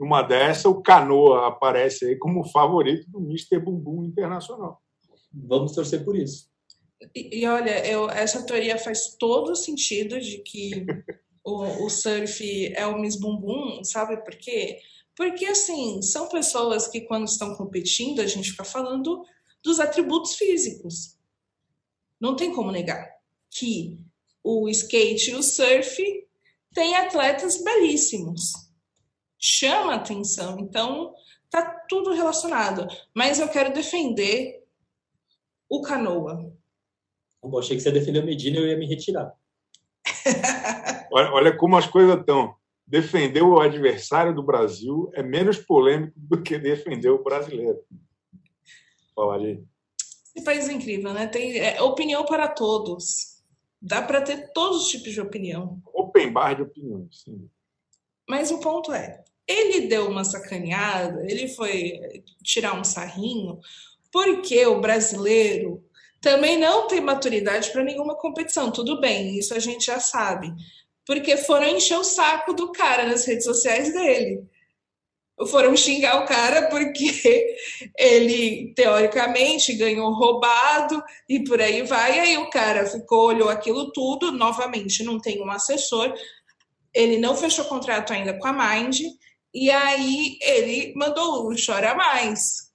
[0.00, 4.82] Uma dessa, o Canoa aparece aí como favorito do Mister Bumbum Internacional.
[5.32, 6.48] Vamos torcer por isso.
[7.14, 10.86] E, e olha, eu, essa teoria faz todo sentido de que
[11.44, 14.78] o, o surf é o Miss Bumbum, sabe por quê?
[15.16, 19.22] Porque, assim, são pessoas que, quando estão competindo, a gente fica falando
[19.62, 21.18] dos atributos físicos.
[22.18, 23.06] Não tem como negar
[23.50, 23.98] que
[24.42, 26.02] o skate e o surf
[26.72, 28.69] têm atletas belíssimos.
[29.40, 30.58] Chama atenção.
[30.60, 31.14] Então,
[31.48, 32.86] tá tudo relacionado.
[33.14, 34.62] Mas eu quero defender
[35.68, 36.52] o canoa.
[37.42, 39.32] Eu achei que você defendeu Medina e eu ia me retirar.
[41.10, 42.54] olha, olha como as coisas estão.
[42.86, 47.80] Defender o adversário do Brasil é menos polêmico do que defender o brasileiro.
[49.14, 49.64] Fala ali.
[50.34, 51.26] Esse país é incrível, né?
[51.26, 53.42] Tem é, opinião para todos.
[53.80, 55.80] Dá para ter todos os tipos de opinião.
[55.94, 57.48] Open bar de opiniões, sim.
[58.28, 63.58] Mas o ponto é, ele deu uma sacaneada, ele foi tirar um sarrinho,
[64.12, 65.84] porque o brasileiro
[66.20, 68.70] também não tem maturidade para nenhuma competição.
[68.70, 70.52] Tudo bem, isso a gente já sabe.
[71.06, 74.48] Porque foram encher o saco do cara nas redes sociais dele
[75.46, 77.56] foram xingar o cara porque
[77.96, 82.16] ele teoricamente ganhou roubado e por aí vai.
[82.16, 86.12] E aí o cara ficou, olhou aquilo tudo, novamente não tem um assessor,
[86.92, 89.00] ele não fechou contrato ainda com a Mind,
[89.52, 92.70] e aí ele mandou o chora mais.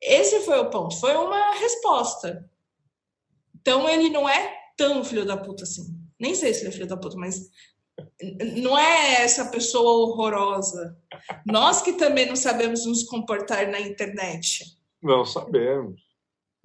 [0.00, 2.48] Esse foi o ponto, foi uma resposta.
[3.54, 5.96] Então ele não é tão filho da puta assim.
[6.18, 7.48] Nem sei se ele é filho da puta, mas
[8.62, 10.96] não é essa pessoa horrorosa.
[11.46, 14.64] Nós que também não sabemos nos comportar na internet.
[15.02, 16.00] Não sabemos.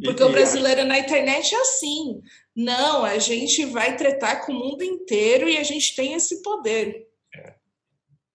[0.03, 2.21] Porque e, o brasileiro na internet é assim.
[2.55, 7.08] Não, a gente vai tretar com o mundo inteiro e a gente tem esse poder.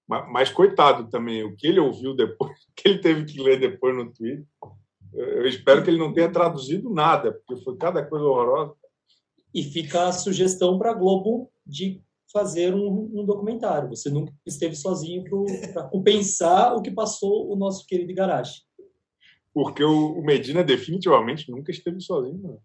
[0.06, 3.58] Mas, mas, coitado também, o que ele ouviu depois, o que ele teve que ler
[3.58, 4.46] depois no Twitter,
[5.12, 8.74] eu espero que ele não tenha traduzido nada, porque foi cada coisa horrorosa.
[9.54, 13.88] E fica a sugestão para a Globo de fazer um, um documentário.
[13.88, 15.22] Você nunca esteve sozinho
[15.72, 18.62] para compensar o que passou o nosso querido Igarashi.
[19.52, 22.58] Porque o, o Medina definitivamente nunca esteve sozinho.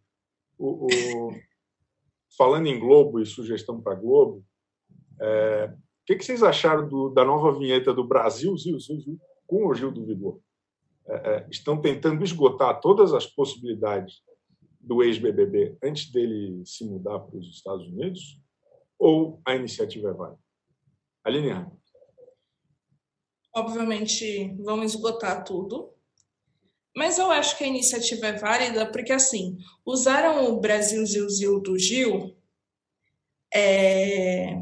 [0.58, 1.32] O, o...
[2.36, 4.44] Falando em Globo e sugestão para Globo,
[5.22, 5.72] é...
[6.14, 9.74] que, que, vocês acharam do, da nova vinheta do Brasil, Zil, Zil, Zil, com o
[9.74, 10.40] Gil do Vigor?
[11.08, 14.22] É, é, estão tentando esgotar todas as possibilidades
[14.80, 18.40] do ex-BBB antes dele se mudar para os Estados Unidos?
[19.00, 20.40] ou a iniciativa é válida?
[21.24, 21.66] Aline
[23.56, 25.94] Obviamente, vamos esgotar tudo.
[26.96, 31.60] Mas eu acho que a iniciativa é válida porque, assim, usaram o Brasil Zil Zil
[31.62, 32.36] do Gil
[33.54, 34.62] é,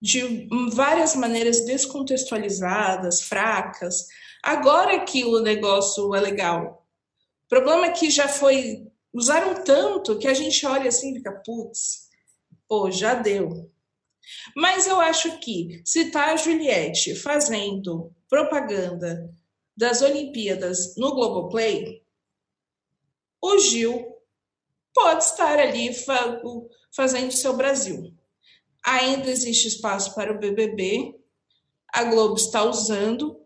[0.00, 4.06] de várias maneiras descontextualizadas, fracas.
[4.42, 6.86] Agora que o negócio é legal.
[7.46, 8.86] O problema é que já foi.
[9.12, 12.06] Usaram tanto que a gente olha assim e fica, putz,
[12.68, 13.70] Pô, já deu.
[14.56, 19.32] Mas eu acho que se tá a Juliette fazendo propaganda
[19.76, 22.04] das Olimpíadas no Globoplay,
[23.40, 24.16] o Gil
[24.92, 25.90] pode estar ali
[26.90, 28.15] fazendo seu Brasil.
[28.86, 31.16] Ainda existe espaço para o BBB,
[31.92, 33.40] a Globo está usando,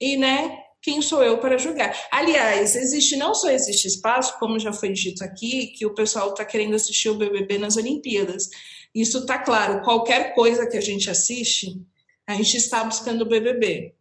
[0.00, 1.96] e né, quem sou eu para julgar?
[2.10, 6.44] Aliás, existe não só existe espaço, como já foi dito aqui, que o pessoal está
[6.44, 8.48] querendo assistir o BBB nas Olimpíadas.
[8.94, 9.82] Isso está claro.
[9.82, 11.80] Qualquer coisa que a gente assiste,
[12.26, 13.94] a gente está buscando o BBB.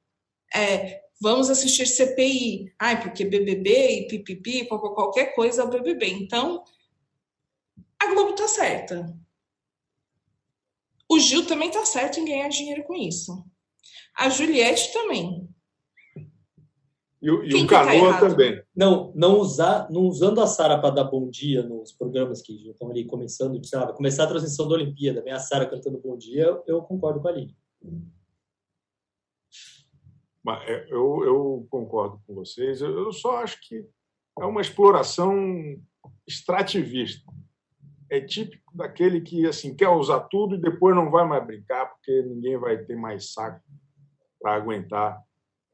[0.54, 2.74] É, vamos assistir CPI.
[2.80, 6.08] Ai, porque BBB e pipipi, qualquer coisa é o BBB.
[6.08, 6.64] Então,
[8.00, 9.25] a Globo está certa.
[11.10, 13.46] O Gil também está certo em ganhar dinheiro com isso.
[14.18, 15.48] A Juliette também.
[17.22, 18.62] E, e o tá Canoa tá também.
[18.76, 22.72] Não, não, usar, não usando a Sara para dar bom dia nos programas que já
[22.72, 26.16] estão ali começando, sei lá, começar a transmissão da Olimpíada, vem a Sara cantando bom
[26.16, 27.58] dia, eu concordo com a Aline.
[30.68, 32.80] É, eu, eu concordo com vocês.
[32.82, 33.84] Eu só acho que
[34.40, 35.36] é uma exploração
[36.28, 37.26] extrativista.
[38.10, 42.22] É típico daquele que assim quer usar tudo e depois não vai mais brincar porque
[42.22, 43.62] ninguém vai ter mais saco
[44.40, 45.26] para aguentar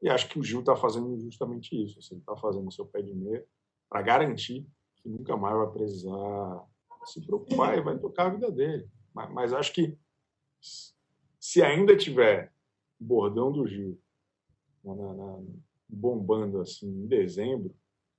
[0.02, 1.98] e acho que o Gil está fazendo justamente isso.
[2.00, 3.46] Assim, está fazendo o seu pé de meia
[3.88, 4.66] para garantir
[4.96, 6.64] que nunca mais vai precisar
[7.04, 8.88] se preocupar e vai tocar a vida dele.
[9.14, 9.96] Mas, mas acho que
[11.38, 12.52] se ainda tiver
[12.98, 14.00] bordão do Gil
[14.84, 15.40] na, na,
[15.88, 17.74] bombando assim em dezembro,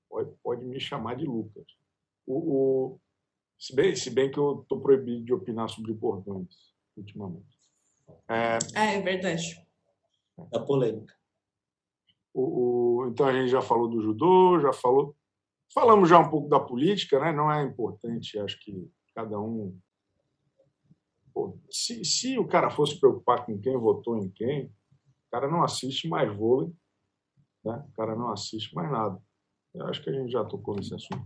[0.10, 1.66] pode, pode me chamar de Lucas.
[2.26, 3.00] O, o,
[3.64, 6.54] se, bem, se bem que eu estou proibido de opinar sobre bordões
[6.98, 7.58] ultimamente.
[8.28, 9.66] É, ah, é verdade.
[10.52, 11.16] Da polêmica.
[12.34, 15.16] O, o, então a gente já falou do judô, já falou,
[15.74, 17.32] falamos já um pouco da política, né?
[17.32, 19.80] Não é importante, acho que cada um.
[21.34, 25.64] Pô, se, se o cara fosse preocupar com quem votou em quem, o cara não
[25.64, 26.70] assiste mais vôlei,
[27.64, 27.82] né?
[27.90, 29.18] O cara não assiste mais nada.
[29.74, 31.26] Eu acho que a gente já tocou nesse assunto.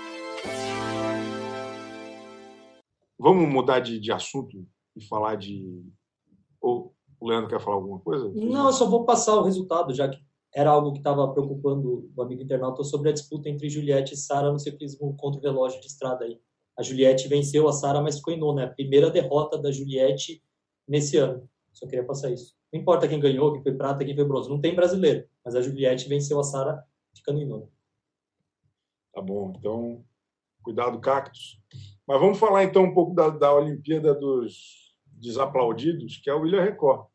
[3.21, 5.85] Vamos mudar de, de assunto e falar de.
[6.59, 8.27] Ou o Leandro quer falar alguma coisa?
[8.33, 10.19] Não, eu só vou passar o resultado, já que
[10.55, 14.51] era algo que estava preocupando o amigo internauta sobre a disputa entre Juliette e Sara
[14.51, 16.39] no ciclismo contra o relógio de estrada aí.
[16.75, 18.63] A Juliette venceu a Sara, mas ficou em nona.
[18.63, 20.43] É a primeira derrota da Juliette
[20.87, 21.47] nesse ano.
[21.71, 22.55] Só queria passar isso.
[22.73, 24.49] Não importa quem ganhou, quem foi prata, quem foi bronze.
[24.49, 26.83] Não tem brasileiro, mas a Juliette venceu a Sara
[27.15, 27.67] ficando em nona.
[29.13, 30.03] Tá bom, então
[30.61, 31.59] cuidado, cactos.
[32.07, 36.63] Mas vamos falar então um pouco da, da Olimpíada dos Desaplaudidos, que é o William
[36.63, 37.07] Record.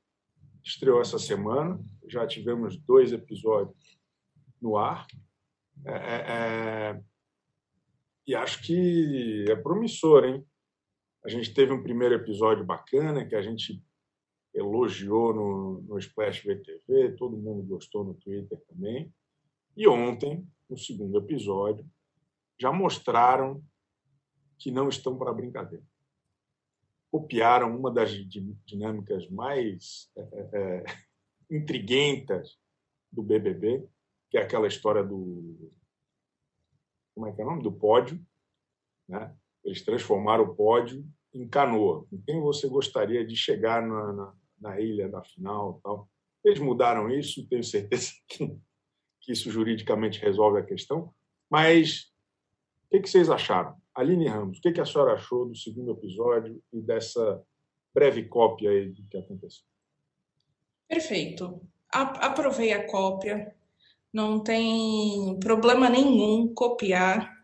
[0.65, 3.99] Estreou essa semana, já tivemos dois episódios
[4.61, 5.07] no ar.
[5.85, 7.01] É, é, é
[8.27, 10.45] e acho que é promissor, hein?
[11.25, 13.81] A gente teve um primeiro episódio bacana que a gente
[14.53, 19.13] elogiou no, no Splash VTV, todo mundo gostou no Twitter também.
[19.77, 21.85] E ontem, no segundo episódio,
[22.59, 23.63] já mostraram
[24.59, 25.85] que não estão para brincadeira.
[27.11, 28.11] Copiaram uma das
[28.65, 30.85] dinâmicas mais é, é, é,
[31.51, 32.59] intriguentas
[33.13, 33.87] do BBB,
[34.31, 35.73] que é aquela história do
[37.15, 38.21] como é que é o nome do pódio,
[39.09, 39.35] né?
[39.65, 42.07] Eles transformaram o pódio em canoa.
[42.09, 46.09] Com quem você gostaria de chegar na, na, na ilha da final, tal?
[46.45, 47.49] Eles mudaram isso.
[47.49, 48.47] Tenho certeza que,
[49.21, 51.13] que isso juridicamente resolve a questão.
[51.51, 52.13] Mas
[52.97, 53.75] que, que vocês acharam?
[53.95, 57.43] Aline Ramos, o que, que a senhora achou do segundo episódio e dessa
[57.95, 59.65] breve cópia aí do que aconteceu?
[60.89, 61.61] Perfeito.
[61.91, 63.55] Aprovei a cópia,
[64.13, 67.35] não tem problema nenhum copiar.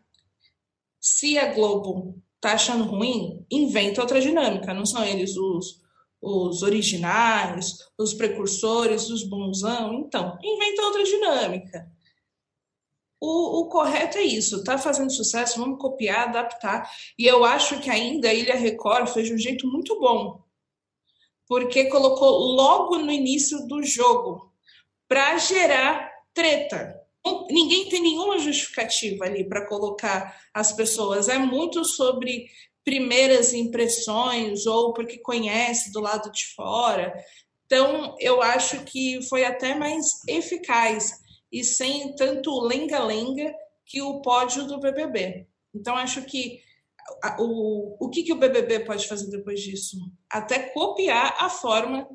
[1.01, 4.75] Se a Globo tá achando ruim, inventa outra dinâmica.
[4.75, 5.81] Não são eles os,
[6.21, 9.95] os originais, os precursores, os bonzão.
[9.95, 11.91] Então, inventa outra dinâmica.
[13.25, 16.91] O, o, correto é isso, está fazendo sucesso, vamos copiar, adaptar.
[17.17, 20.43] E eu acho que ainda a Ilha Record fez de um jeito muito bom,
[21.47, 24.53] porque colocou logo no início do jogo
[25.07, 27.01] para gerar treta.
[27.49, 31.29] Ninguém tem nenhuma justificativa ali para colocar as pessoas.
[31.29, 32.47] É muito sobre
[32.83, 37.15] primeiras impressões ou porque conhece do lado de fora.
[37.67, 41.22] Então, eu acho que foi até mais eficaz
[41.53, 45.47] e sem tanto lenga-lenga que o pódio do BBB.
[45.75, 46.62] Então, acho que
[47.38, 49.99] o, o que, que o BBB pode fazer depois disso?
[50.31, 52.09] Até copiar a forma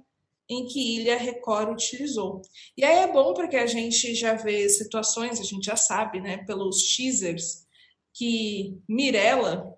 [0.49, 2.41] em que Ilha Record utilizou.
[2.75, 6.37] E aí é bom porque a gente já vê situações, a gente já sabe, né,
[6.45, 7.67] pelos teasers,
[8.13, 9.77] que Mirella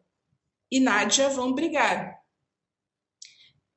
[0.72, 2.20] e Nádia vão brigar.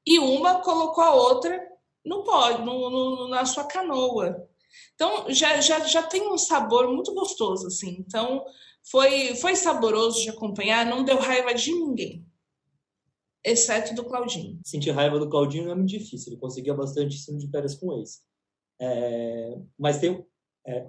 [0.06, 1.66] E uma colocou a outra
[2.04, 4.48] no pódio, no, no, na sua canoa.
[4.94, 7.96] Então já, já, já tem um sabor muito gostoso, assim.
[8.00, 8.44] Então
[8.90, 12.26] foi, foi saboroso de acompanhar, não deu raiva de ninguém.
[13.44, 14.60] Exceto do Claudinho.
[14.64, 18.22] Sentir raiva do Claudinho é muito difícil, ele conseguia bastante cima de férias com ex.
[18.80, 20.24] É, mas tem.
[20.66, 20.86] É,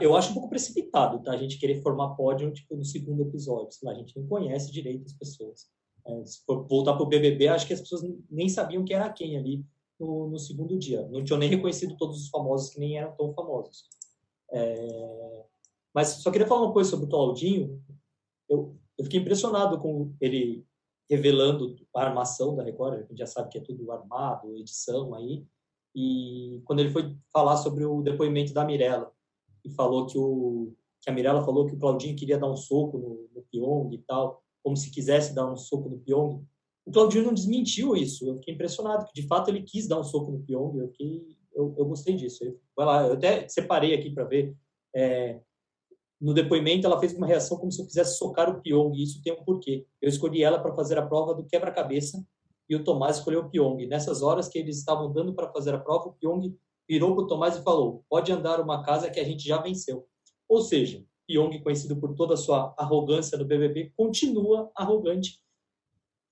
[0.00, 1.32] eu acho um pouco precipitado, tá?
[1.32, 3.72] A gente querer formar pódio tipo, no segundo episódio.
[3.72, 5.66] Sei lá, a gente não conhece direito as pessoas.
[6.06, 9.10] É, se for voltar para o BBB, acho que as pessoas nem sabiam quem era
[9.10, 9.64] quem ali
[9.98, 11.06] no, no, segundo dia.
[11.08, 13.88] Não tinham nem reconhecido todos os famosos que nem eram tão famosos.
[14.50, 15.44] É...
[15.94, 17.82] Mas só queria falar uma coisa sobre o Claudinho.
[18.48, 20.66] Eu, eu fiquei impressionado com ele
[21.10, 25.46] revelando a armação da Record, a gente já sabe que é tudo armado, edição aí.
[25.94, 29.10] E quando ele foi falar sobre o depoimento da Mirella,
[29.64, 32.98] e falou que o que a Mirella falou que o Claudinho queria dar um soco
[32.98, 36.44] no, no Pyong e tal, como se quisesse dar um soco no Pyong.
[36.88, 38.26] O Claudinho não desmentiu isso.
[38.26, 40.78] Eu fiquei impressionado, que de fato ele quis dar um soco no Pyong.
[40.78, 42.42] Eu, fiquei, eu, eu gostei disso.
[42.42, 44.56] Eu, vai lá, eu até separei aqui para ver.
[44.96, 45.38] É,
[46.18, 49.20] no depoimento, ela fez uma reação como se eu quisesse socar o Pyong, e isso
[49.22, 49.86] tem um porquê.
[50.00, 52.24] Eu escolhi ela para fazer a prova do quebra-cabeça
[52.70, 53.86] e o Tomás escolheu o Pyong.
[53.86, 56.56] Nessas horas que eles estavam dando para fazer a prova, o Pyong
[56.88, 60.06] virou para o Tomás e falou: Pode andar uma casa que a gente já venceu.
[60.48, 65.38] Ou seja, Pyong, conhecido por toda a sua arrogância no BBB, continua arrogante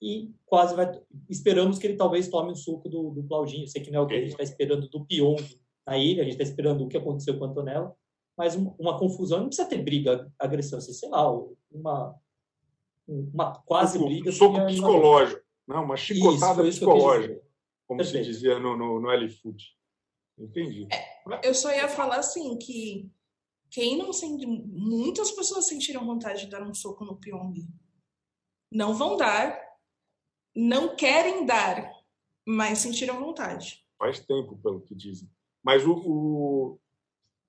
[0.01, 0.91] e quase vai.
[1.29, 3.67] Esperamos que ele talvez tome um suco do, do Claudinho.
[3.67, 5.43] Sei que não é o que a gente está esperando do Pyong
[5.87, 7.97] na ilha, a gente está esperando o que aconteceu com a Antonella,
[8.37, 11.31] mas uma, uma, confusão não precisa ter briga, agressão, assim, sei lá,
[11.71, 12.15] uma.
[13.09, 14.31] uma quase briga.
[14.31, 15.43] Um soco psicológico.
[15.67, 17.43] Não, uma chicotada isso, psicológica,
[17.87, 18.25] como Perfeito.
[18.25, 19.77] se dizia no, no, no L-Foot.
[20.39, 20.87] Entendi.
[20.93, 23.11] É, eu só ia falar assim que
[23.71, 24.47] quem não sente.
[24.47, 27.67] Muitas pessoas sentiram vontade de dar um soco no Pyong.
[28.71, 29.59] Não vão dar,
[30.57, 31.93] não querem dar,
[32.47, 33.85] mas sentiram vontade.
[33.99, 35.31] Faz tempo, pelo que dizem.
[35.63, 36.81] Mas o, o...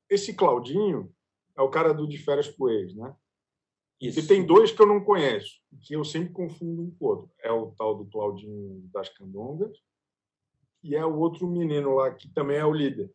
[0.10, 1.14] esse Claudinho
[1.56, 3.16] é o cara do De Férias pro Ex, né?
[4.00, 4.20] Isso.
[4.20, 7.32] E tem dois que eu não conheço, que eu sempre confundo um com o outro.
[7.40, 9.76] É o tal do Claudinho das Candongas
[10.84, 13.12] e é o outro menino lá que também é o líder.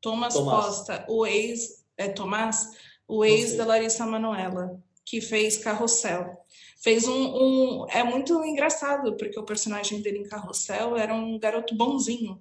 [0.00, 0.66] Thomas, Thomas.
[0.66, 2.76] Costa, o ex é Tomás,
[3.06, 4.80] o ex da Larissa Manoela,
[5.10, 6.38] que fez Carrossel.
[6.80, 11.74] Fez um, um, é muito engraçado porque o personagem dele em Carrossel era um garoto
[11.74, 12.40] bonzinho,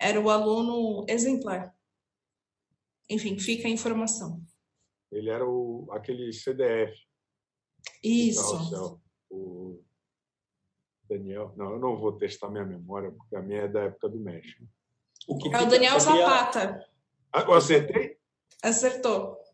[0.00, 1.76] era o aluno exemplar.
[3.08, 4.42] Enfim, fica a informação.
[5.12, 6.96] Ele era o, aquele CDF.
[8.02, 8.98] Isso.
[9.30, 9.84] O
[11.08, 11.52] Daniel.
[11.54, 14.64] Não, eu não vou testar minha memória, porque a minha é da época do México.
[15.28, 16.84] O que é o Daniel Zapata.
[17.30, 18.18] Ah, eu acertei?
[18.62, 19.45] Acertou.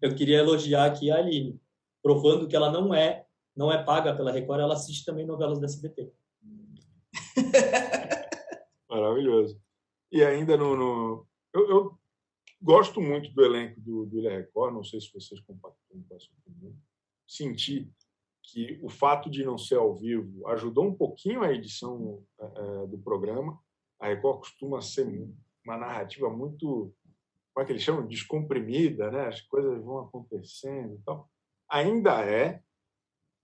[0.00, 1.60] Eu queria elogiar aqui a Aline,
[2.02, 5.66] provando que ela não é não é paga pela Record, ela assiste também novelas da
[5.66, 6.12] SBT.
[8.88, 9.60] Maravilhoso.
[10.10, 11.98] E ainda no, no eu, eu,
[12.62, 16.28] gosto muito do elenco do, do Ilha Record, não sei se vocês compartilham com essa
[16.40, 16.74] opinião.
[17.26, 17.92] Senti
[18.42, 22.98] que o fato de não ser ao vivo ajudou um pouquinho a edição é, do
[22.98, 23.58] programa.
[23.98, 25.06] A Record costuma ser
[25.64, 26.92] uma narrativa muito,
[27.60, 28.06] como é que eles chamam?
[28.06, 29.26] Descomprimida, né?
[29.26, 31.28] As coisas vão acontecendo e tal.
[31.68, 32.62] Ainda é,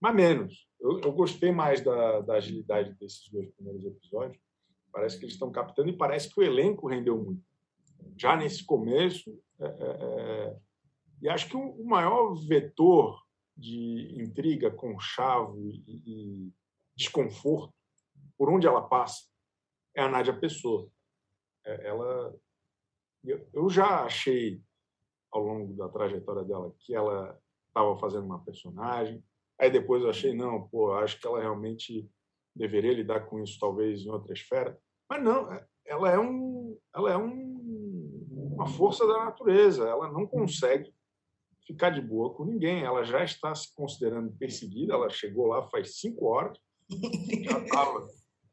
[0.01, 0.67] mas menos.
[0.79, 4.41] Eu, eu gostei mais da, da agilidade desses dois primeiros episódios.
[4.91, 7.43] Parece que eles estão captando e parece que o elenco rendeu muito
[8.17, 9.39] já nesse começo.
[9.59, 10.57] É, é, é,
[11.21, 13.21] e acho que o maior vetor
[13.55, 16.53] de intriga, conchavo e, e
[16.95, 17.71] desconforto,
[18.35, 19.27] por onde ela passa,
[19.95, 20.89] é a Nádia Pessoa.
[21.63, 22.35] É, ela,
[23.23, 24.61] eu já achei
[25.31, 29.23] ao longo da trajetória dela que ela estava fazendo uma personagem.
[29.59, 32.09] Aí depois eu achei não, pô, acho que ela realmente
[32.55, 34.79] deveria lidar com isso talvez em outra esfera.
[35.09, 39.87] Mas não, é, ela é um, ela é um, uma força da natureza.
[39.87, 40.93] Ela não consegue
[41.65, 42.83] ficar de boa com ninguém.
[42.83, 44.93] Ela já está se considerando perseguida.
[44.93, 46.57] Ela chegou lá faz cinco horas,
[46.89, 48.07] já estava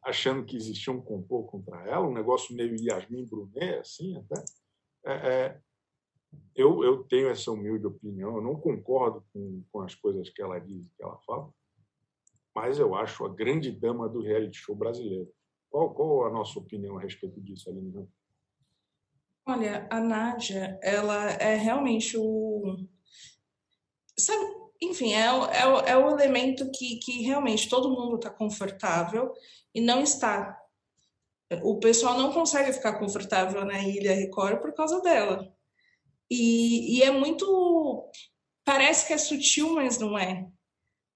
[0.04, 4.44] achando que existia um complô contra ela, um negócio meio Yasmin Brunet, assim, até.
[5.06, 5.60] É, é,
[6.54, 8.36] eu, eu tenho essa humilde opinião.
[8.36, 11.50] Eu não concordo com, com as coisas que ela diz, que ela fala,
[12.54, 15.28] mas eu acho a grande dama do reality show brasileiro.
[15.70, 18.08] Qual, qual a nossa opinião a respeito disso, Aline?
[19.46, 22.76] Olha, a Nádia, ela é realmente o.
[24.16, 29.32] Sabe, enfim, é, é, é o elemento que, que realmente todo mundo está confortável
[29.74, 30.58] e não está.
[31.62, 35.52] O pessoal não consegue ficar confortável na Ilha Record por causa dela.
[36.30, 38.10] E, e é muito.
[38.64, 40.46] Parece que é sutil, mas não é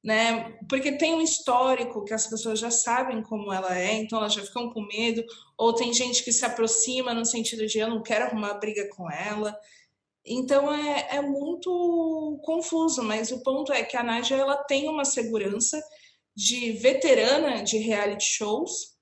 [0.02, 0.56] né?
[0.68, 4.42] Porque tem um histórico que as pessoas já sabem como ela é, então elas já
[4.42, 5.24] ficam com medo,
[5.56, 9.10] ou tem gente que se aproxima no sentido de eu não quero arrumar briga com
[9.10, 9.54] ela.
[10.24, 15.04] Então é, é muito confuso, mas o ponto é que a Nádia ela tem uma
[15.04, 15.80] segurança
[16.36, 18.96] de veterana de reality shows,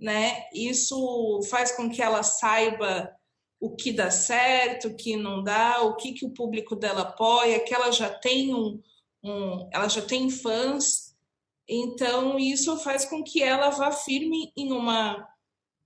[0.00, 0.46] né?
[0.54, 3.12] Isso faz com que ela saiba
[3.60, 7.60] o que dá certo, o que não dá, o que, que o público dela apoia,
[7.60, 8.80] que ela já tem um,
[9.22, 11.16] um, ela já tem fãs,
[11.68, 15.28] então isso faz com que ela vá firme em uma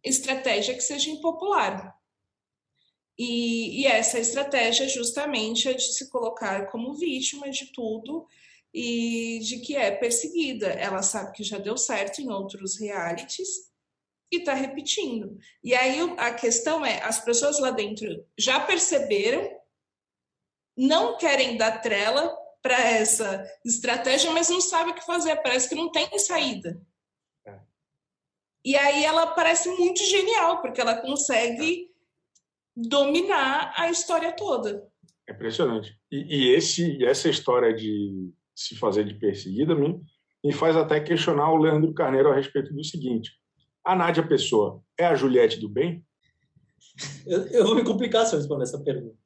[0.05, 1.97] estratégia que seja impopular.
[3.19, 8.27] E, e essa estratégia justamente é de se colocar como vítima de tudo
[8.73, 10.69] e de que é perseguida.
[10.69, 13.71] Ela sabe que já deu certo em outros realities
[14.33, 15.39] e está repetindo.
[15.63, 19.49] E aí a questão é: as pessoas lá dentro já perceberam,
[20.77, 25.75] não querem dar trela para essa estratégia, mas não sabe o que fazer, parece que
[25.75, 26.81] não tem saída.
[27.45, 27.61] É.
[28.65, 31.92] E aí ela parece muito genial, porque ela consegue
[32.77, 34.87] dominar a história toda.
[35.29, 35.97] É impressionante.
[36.11, 40.01] E, e esse, essa história de se fazer de perseguida me,
[40.45, 43.31] me faz até questionar o Leandro Carneiro a respeito do seguinte:
[43.85, 46.05] a Nádia Pessoa é a Juliette do bem?
[47.27, 49.17] Eu, eu vou me complicar se eu responder essa pergunta.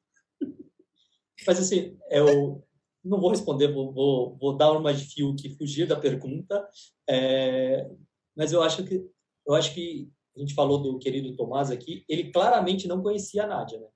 [1.45, 2.63] Mas assim, o,
[3.03, 6.67] não vou responder, vou, vou, vou dar uma de fio que fugir da pergunta,
[7.09, 7.89] é,
[8.35, 9.05] mas eu acho que
[9.47, 13.47] eu acho que a gente falou do querido Tomás aqui, ele claramente não conhecia a
[13.47, 13.87] Nádia, né?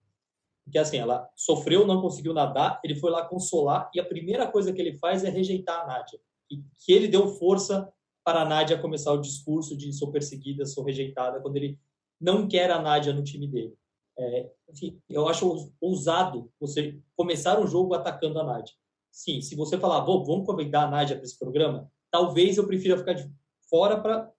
[0.63, 4.73] Porque assim, ela sofreu, não conseguiu nadar, ele foi lá consolar e a primeira coisa
[4.73, 6.19] que ele faz é rejeitar a Nádia.
[6.49, 7.91] E que ele deu força
[8.23, 11.79] para a Nádia começar o discurso de sou perseguida, sou rejeitada, quando ele
[12.19, 13.75] não quer a Nádia no time dele.
[14.17, 18.73] É, enfim, eu acho ousado você começar um jogo atacando a Nádia.
[19.11, 23.13] Sim, se você falar, vamos convidar a Nádia para esse programa, talvez eu prefira ficar
[23.13, 23.29] de
[23.69, 24.31] fora para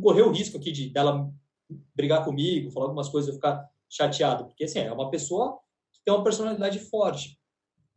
[0.00, 1.32] correr o risco aqui de dela
[1.94, 5.58] brigar comigo, falar algumas coisas eu ficar chateado, porque assim, é uma pessoa
[5.92, 7.38] que tem uma personalidade forte.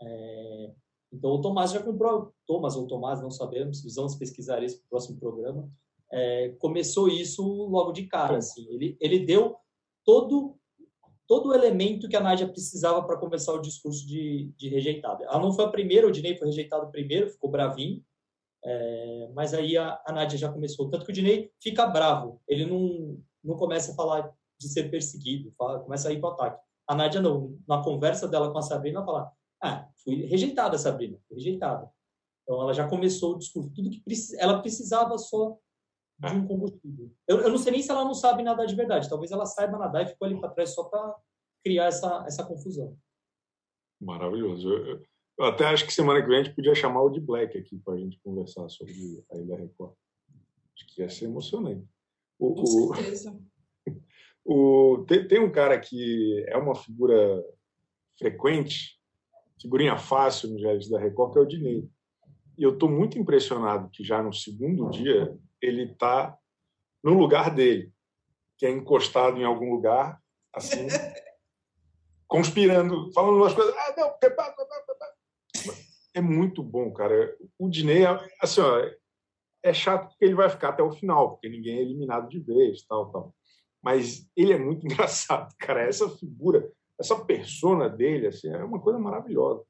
[0.01, 0.71] É,
[1.11, 4.89] então o Tomás já comprou, Tomás ou Tomás, não sabemos, vamos pesquisar isso para o
[4.89, 5.69] próximo programa.
[6.11, 9.55] É, começou isso logo de cara, assim, ele, ele deu
[10.03, 10.57] todo
[11.27, 15.23] todo o elemento que a Nádia precisava para começar o discurso de, de rejeitada.
[15.23, 18.03] Ela não foi a primeira, o Dinei foi rejeitado primeiro, ficou bravinho,
[18.63, 20.89] é, mas aí a, a Nádia já começou.
[20.89, 25.51] Tanto que o Dinei fica bravo, ele não, não começa a falar de ser perseguido,
[25.57, 26.63] fala, começa a ir para o ataque.
[26.87, 29.31] A Nádia não, na conversa dela com a Sabrina, ela fala,
[29.61, 31.89] ah, fui rejeitada, Sabrina, fui rejeitada.
[32.43, 34.03] Então ela já começou o discurso, tudo que
[34.37, 35.57] ela precisava só
[36.19, 37.11] de um combustível.
[37.27, 39.77] Eu, eu não sei nem se ela não sabe nadar de verdade, talvez ela saiba
[39.77, 41.15] nadar e ficou ali para trás só para
[41.63, 42.97] criar essa, essa confusão.
[43.99, 44.69] Maravilhoso.
[44.69, 45.01] Eu,
[45.39, 47.77] eu, até acho que semana que vem a gente podia chamar o de Black aqui
[47.79, 49.93] para a gente conversar sobre a Ilha Record.
[50.75, 51.87] Acho que ia ser emocionante.
[52.39, 53.39] O, Com certeza.
[54.43, 57.43] O, o, tem, tem um cara que é uma figura
[58.17, 58.99] frequente,
[59.61, 61.89] figurinha fácil no Gélios da Record, que é o Dinei.
[62.57, 66.37] E eu estou muito impressionado que já no segundo dia ele está
[67.03, 67.91] no lugar dele,
[68.57, 70.21] que é encostado em algum lugar,
[70.53, 70.87] assim,
[72.27, 73.73] conspirando, falando umas coisas.
[73.75, 74.13] Ah, não,
[76.13, 77.35] é muito bom, cara.
[77.57, 78.03] O Dinei,
[78.39, 78.79] assim, ó,
[79.63, 82.83] é chato porque ele vai ficar até o final, porque ninguém é eliminado de vez,
[82.83, 83.33] tal, tal.
[83.81, 85.87] Mas ele é muito engraçado, cara.
[85.87, 89.63] Essa figura, essa persona dele, assim, é uma coisa maravilhosa.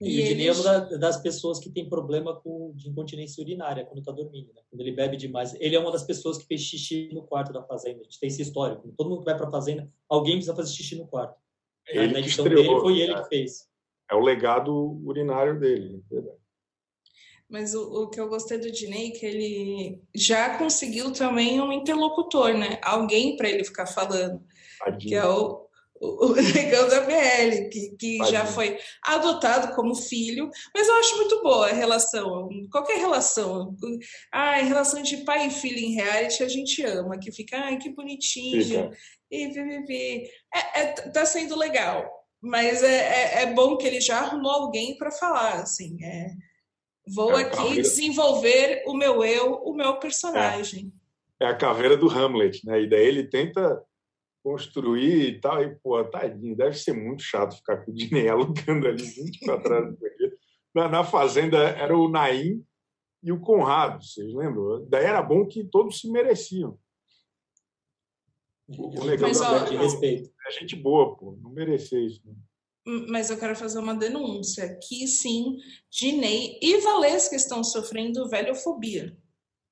[0.00, 4.10] E, e é uma das pessoas que tem problema com, de incontinência urinária quando está
[4.10, 4.60] dormindo, né?
[4.68, 5.54] quando ele bebe demais.
[5.60, 8.00] Ele é uma das pessoas que fez xixi no quarto da fazenda.
[8.00, 8.92] A gente tem esse histórico.
[8.96, 11.40] Todo mundo que vai para a fazenda, alguém precisa fazer xixi no quarto.
[11.86, 13.68] Ele Na edição estreou, dele foi ele que fez.
[14.10, 16.41] É o legado urinário dele, é verdade.
[17.52, 21.70] Mas o, o, que eu gostei do Dinei é que ele já conseguiu também um
[21.70, 22.80] interlocutor, né?
[22.82, 24.42] Alguém para ele ficar falando.
[24.78, 25.08] Tadinho.
[25.10, 25.68] Que é o,
[26.00, 31.42] o negão da BL, que, que já foi adotado como filho, mas eu acho muito
[31.42, 33.76] boa a relação, qualquer relação.
[34.32, 37.76] Ah, em relação de pai e filho em reality, a gente ama, que fica, ai,
[37.76, 38.90] que bonitinho, Fica.
[39.30, 40.30] e viver.
[40.54, 44.96] É, é, tá sendo legal, mas é, é, é, bom que ele já arrumou alguém
[44.96, 46.30] para falar, assim, é,
[47.06, 50.92] vou é aqui desenvolver o meu eu, o meu personagem.
[51.40, 52.82] É, a caveira do Hamlet, né?
[52.82, 53.82] E daí ele tenta
[54.42, 55.62] construir e tal.
[55.62, 59.98] E, pô, tadinho, deve ser muito chato ficar com o Dinei alugando ali 24 horas
[59.98, 60.32] por dia.
[60.74, 62.64] Na, na fazenda era o Naim
[63.22, 64.84] e o Conrado, vocês lembram?
[64.88, 66.78] Daí era bom que todos se mereciam.
[68.68, 70.30] O legal Mas, ó, respeito.
[70.46, 72.20] É gente boa, pô, não merecer isso.
[72.24, 72.34] Né?
[72.84, 75.56] Mas eu quero fazer uma denúncia que sim,
[75.90, 79.16] Dinei e Valesca estão sofrendo velhofobia.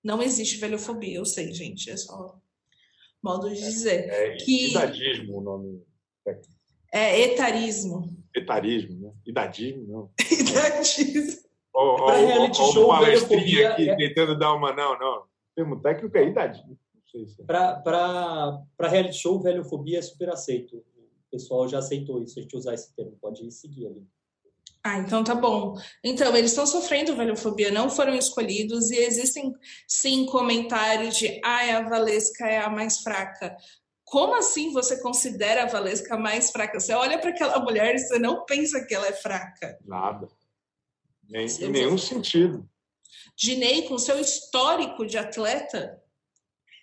[0.02, 2.40] Não existe velhofobia, eu sei, gente, é só
[3.22, 4.08] modo de dizer.
[4.08, 4.70] É, é que...
[4.70, 5.82] idadismo o nome
[6.24, 6.54] técnico.
[6.92, 8.16] É etarismo.
[8.34, 9.12] Etarismo, né?
[9.26, 10.10] Idadismo, não.
[10.30, 11.40] idadismo.
[11.72, 13.96] Ó, show, palestrinha aqui é...
[13.96, 14.72] tentando dar uma...
[14.72, 15.18] Não, não.
[15.18, 16.78] O termo técnico é idadismo.
[17.14, 17.42] É.
[17.44, 20.84] Para reality show, velhofobia é super aceito.
[21.30, 23.16] O pessoal já aceitou isso, a gente usar esse termo.
[23.20, 24.04] Pode seguir ali.
[24.82, 25.78] Ah, então tá bom.
[26.02, 29.54] Então, eles estão sofrendo velhofobia, não foram escolhidos, e existem
[29.86, 33.56] sim comentários de ai, a Valesca é a mais fraca.
[34.04, 36.80] Como assim você considera a Valesca mais fraca?
[36.80, 39.78] Você olha para aquela mulher e você não pensa que ela é fraca.
[39.84, 40.28] Nada.
[41.28, 42.68] Nem, em nenhum sentido.
[43.36, 46.02] Dinei, com seu histórico de atleta.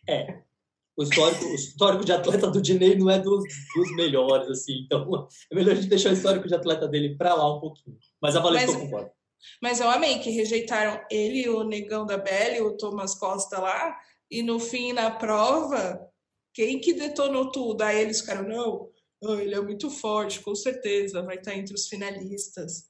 [0.08, 0.42] É,
[0.98, 3.44] o histórico, o histórico de atleta do Dinei não é dos,
[3.76, 4.80] dos, melhores, assim.
[4.84, 7.96] Então, é melhor a gente deixar o histórico de atleta dele para lá um pouquinho.
[8.20, 9.12] Mas a Valência eu concordo.
[9.62, 13.96] Mas eu amei que rejeitaram ele, o Negão da Belle, o Thomas Costa lá,
[14.30, 16.02] e no fim, na prova,
[16.52, 17.84] quem que detonou tudo?
[17.84, 18.90] Aí eles ficaram, não,
[19.22, 22.90] não ele é muito forte, com certeza, vai estar entre os finalistas.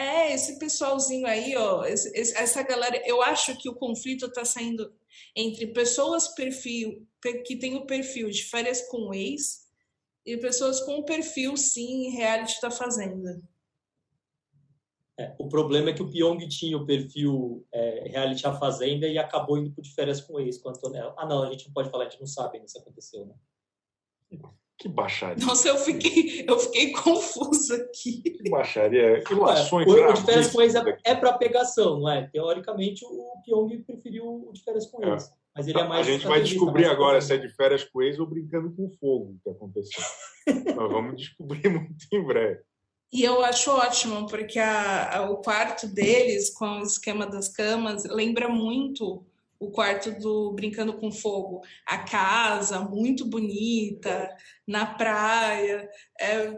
[0.00, 4.90] É, esse pessoalzinho aí, ó, esse, essa galera, eu acho que o conflito está saindo
[5.36, 7.06] entre pessoas perfil
[7.44, 9.68] que têm o perfil de férias com ex
[10.24, 13.42] e pessoas com o perfil, sim, reality da fazenda.
[15.18, 19.18] É, o problema é que o Pyong tinha o perfil é, reality a fazenda e
[19.18, 21.14] acabou indo de férias com ex com a Antonella.
[21.18, 23.34] Ah, não, a gente não pode falar, a gente não sabe ainda se aconteceu, né?
[24.80, 25.44] Que baixaria.
[25.44, 28.22] Nossa, eu fiquei, eu fiquei confusa aqui.
[28.22, 29.22] Que baixaria.
[29.22, 32.26] Que lações o, o de férias com ex é, é para pegação, não é?
[32.32, 35.24] Teoricamente, o Pyong preferiu o de férias com ex.
[35.24, 35.40] É.
[35.54, 38.18] Mas ele é mais a gente vai descobrir agora se é de férias com ex
[38.18, 40.02] ou brincando com fogo que aconteceu.
[40.74, 42.60] Nós vamos descobrir muito em breve.
[43.12, 48.04] E eu acho ótimo, porque a, a, o quarto deles, com o esquema das camas,
[48.04, 49.26] lembra muito
[49.60, 51.60] o quarto do Brincando com Fogo.
[51.86, 54.34] A casa, muito bonita,
[54.66, 55.88] na praia.
[56.18, 56.50] É,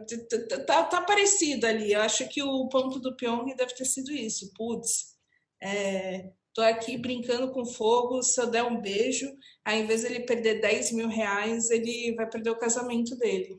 [0.65, 1.93] tá, tá, parecido ali.
[1.93, 4.53] Eu acho que o ponto do Pyong deve ter sido isso.
[4.55, 5.17] Putz,
[5.61, 8.23] é, tô aqui brincando com fogo.
[8.23, 9.29] Se eu der um beijo,
[9.65, 13.59] ao invés ele perder 10 mil reais, ele vai perder o casamento dele.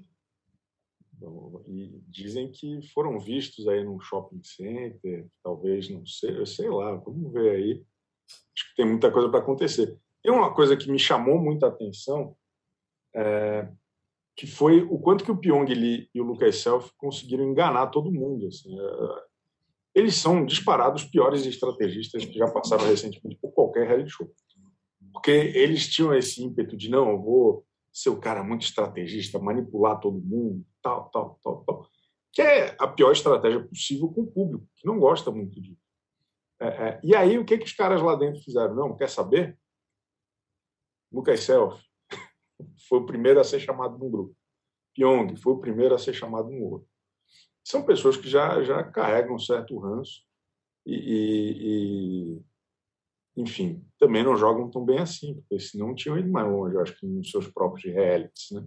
[1.67, 7.31] E dizem que foram vistos aí num shopping center, talvez, não sei, sei lá, vamos
[7.31, 7.83] ver aí
[8.27, 9.97] acho que tem muita coisa para acontecer.
[10.21, 12.35] Tem uma coisa que me chamou muita atenção,
[13.15, 13.67] é,
[14.35, 18.11] que foi o quanto que o Pyong Lee e o Lucas Self conseguiram enganar todo
[18.11, 18.47] mundo.
[18.47, 19.23] Assim, é,
[19.95, 24.31] eles são disparados os piores estrategistas que já passaram recentemente por qualquer reality show.
[25.11, 29.99] Porque eles tinham esse ímpeto de, não, eu vou ser o cara muito estrategista, manipular
[29.99, 31.87] todo mundo, tal, tal, tal, tal.
[32.31, 35.82] Que é a pior estratégia possível com o público, que não gosta muito disso.
[36.63, 38.73] É, é, e aí, o que, que os caras lá dentro fizeram?
[38.73, 39.59] Não, quer saber?
[41.11, 41.83] Lucas Self
[42.87, 44.33] foi o primeiro a ser chamado num grupo.
[44.95, 46.87] Pyong foi o primeiro a ser chamado num outro.
[47.65, 50.23] São pessoas que já, já carregam um certo ranço
[50.85, 56.49] e, e, e, enfim, também não jogam tão bem assim, porque senão tinham ido mais
[56.49, 58.65] longe, acho que nos seus próprios realities, né?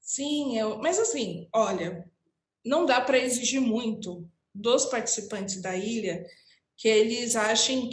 [0.00, 0.78] Sim, eu...
[0.78, 2.08] mas assim, olha,
[2.64, 6.26] não dá para exigir muito dos participantes da ilha
[6.76, 7.90] que eles achem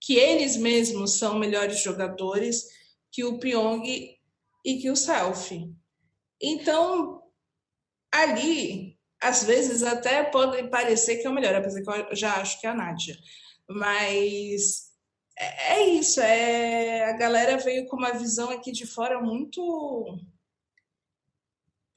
[0.00, 2.66] que, eles mesmos são melhores jogadores
[3.10, 3.82] que o Pyong
[4.64, 5.74] e que o Selfie.
[6.40, 7.22] Então,
[8.10, 12.60] ali, às vezes até pode parecer que é o melhor, apesar que eu já acho
[12.60, 13.16] que é a Nádia.
[13.68, 14.90] Mas
[15.38, 20.18] é, é isso, é a galera veio com uma visão aqui de fora muito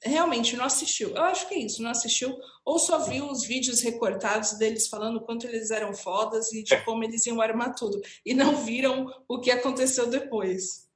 [0.04, 1.10] realmente não assistiu.
[1.10, 5.20] Eu acho que é isso, não assistiu ou só viu os vídeos recortados deles falando
[5.20, 9.40] quanto eles eram fodas e de como eles iam armar tudo e não viram o
[9.40, 10.88] que aconteceu depois.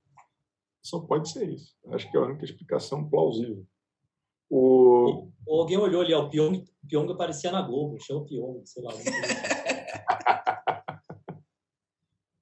[0.83, 1.75] Só pode ser isso.
[1.91, 3.67] Acho que é a única explicação plausível.
[4.51, 5.29] O...
[5.47, 8.83] Alguém olhou ali, ó, o Pyong, o Pyong aparecia na Globo, chama o Pyong, sei
[8.83, 8.93] lá.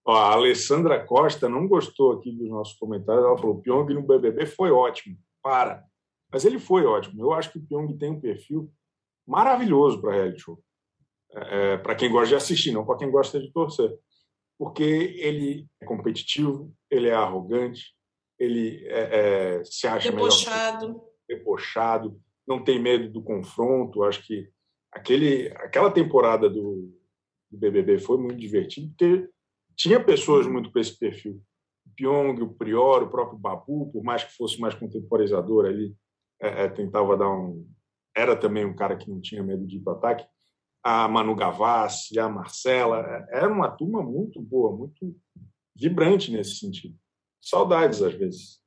[0.06, 3.24] ó, a Alessandra Costa não gostou aqui dos nossos comentários.
[3.24, 5.18] Ela falou: o Pyong no BBB foi ótimo.
[5.42, 5.84] Para.
[6.32, 7.22] Mas ele foi ótimo.
[7.22, 8.70] Eu acho que o Pyong tem um perfil
[9.26, 10.62] maravilhoso para reality show.
[11.32, 13.96] É, é para quem gosta de assistir, não para quem gosta de torcer.
[14.58, 17.94] Porque ele é competitivo, ele é arrogante,
[18.38, 20.88] ele é, é, se acha debochado.
[20.88, 21.04] melhor.
[21.28, 22.20] Debochado.
[22.46, 24.02] Não tem medo do confronto.
[24.02, 24.48] Acho que
[24.92, 26.92] aquele, aquela temporada do,
[27.50, 29.28] do BBB foi muito divertida, porque
[29.74, 31.42] tinha pessoas muito com esse perfil.
[31.86, 35.94] O Pyong, o Prior, o próprio Babu, por mais que fosse mais contemporizador ali,
[36.40, 37.66] é, é, tentava dar um.
[38.16, 40.26] Era também um cara que não tinha medo de ir para ataque.
[40.82, 45.16] A Manu Gavassi, a Marcela, é, era uma turma muito boa, muito
[45.74, 46.96] vibrante nesse sentido.
[47.40, 48.60] Saudades, às vezes.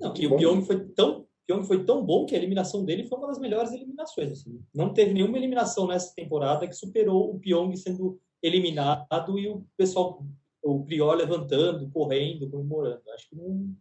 [0.00, 3.16] Não, e o Pyong foi tão Pyong foi tão bom que a eliminação dele foi
[3.16, 4.32] uma das melhores eliminações.
[4.32, 4.62] Assim.
[4.74, 10.24] Não teve nenhuma eliminação nessa temporada que superou o Pyong sendo eliminado e o pessoal,
[10.62, 13.02] o Prior levantando, correndo, comemorando.
[13.12, 13.74] Acho que não,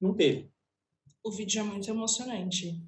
[0.00, 0.50] não teve
[1.24, 2.78] o vídeo é muito emocionante.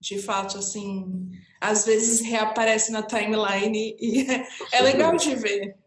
[0.00, 1.30] De fato, assim,
[1.60, 4.24] às vezes reaparece na timeline e
[4.72, 5.78] é, legal de ver.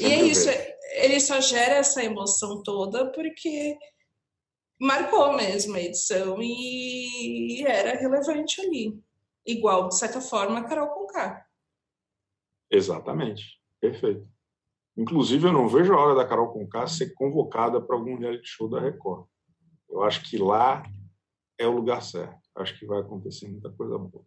[0.00, 0.48] E é isso,
[0.94, 3.78] ele só gera essa emoção toda porque
[4.80, 9.00] marcou mesmo a edição e era relevante ali.
[9.46, 11.46] Igual, de certa forma, a Carol Conká.
[12.68, 13.44] Exatamente,
[13.80, 14.26] perfeito.
[14.96, 18.68] Inclusive, eu não vejo a hora da Carol Conká ser convocada para algum reality show
[18.68, 19.28] da Record.
[19.88, 20.82] Eu acho que lá
[21.58, 22.40] é o lugar certo.
[22.54, 24.24] Acho que vai acontecer muita coisa boa.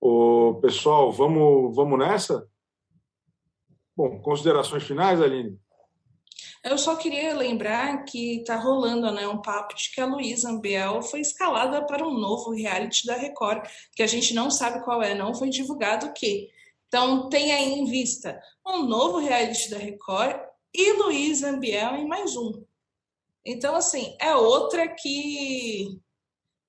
[0.00, 2.48] Ô, pessoal, vamos, vamos nessa?
[3.96, 5.58] Bom, considerações finais, Aline?
[6.64, 11.02] Eu só queria lembrar que está rolando né, um papo de que a Luísa Ambiel
[11.02, 15.14] foi escalada para um novo reality da Record, que a gente não sabe qual é,
[15.14, 16.50] não foi divulgado o quê.
[16.88, 20.40] Então, tem aí em vista um novo reality da Record
[20.72, 22.64] e Luísa Ambiel em mais um.
[23.44, 26.00] Então, assim, é outra que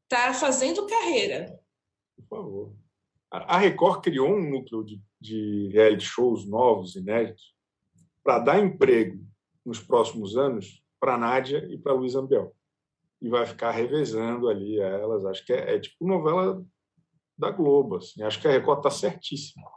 [0.04, 1.58] está fazendo carreira.
[2.18, 2.76] Por favor.
[3.32, 7.54] A Record criou um núcleo de, de reality shows novos, inéditos,
[8.24, 9.20] para dar emprego
[9.66, 12.56] nos próximos anos para Nádia e para Luísa Ambiel.
[13.22, 15.26] e vai ficar revezando ali elas.
[15.26, 16.64] Acho que é, é tipo novela
[17.38, 17.98] da Globo.
[17.98, 18.22] Assim.
[18.24, 19.70] Acho que a Record está certíssima.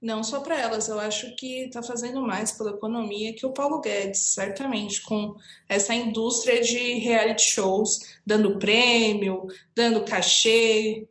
[0.00, 3.80] Não só para elas, eu acho que está fazendo mais pela economia que o Paulo
[3.80, 5.36] Guedes, certamente, com
[5.68, 11.08] essa indústria de reality shows, dando prêmio, dando cachê.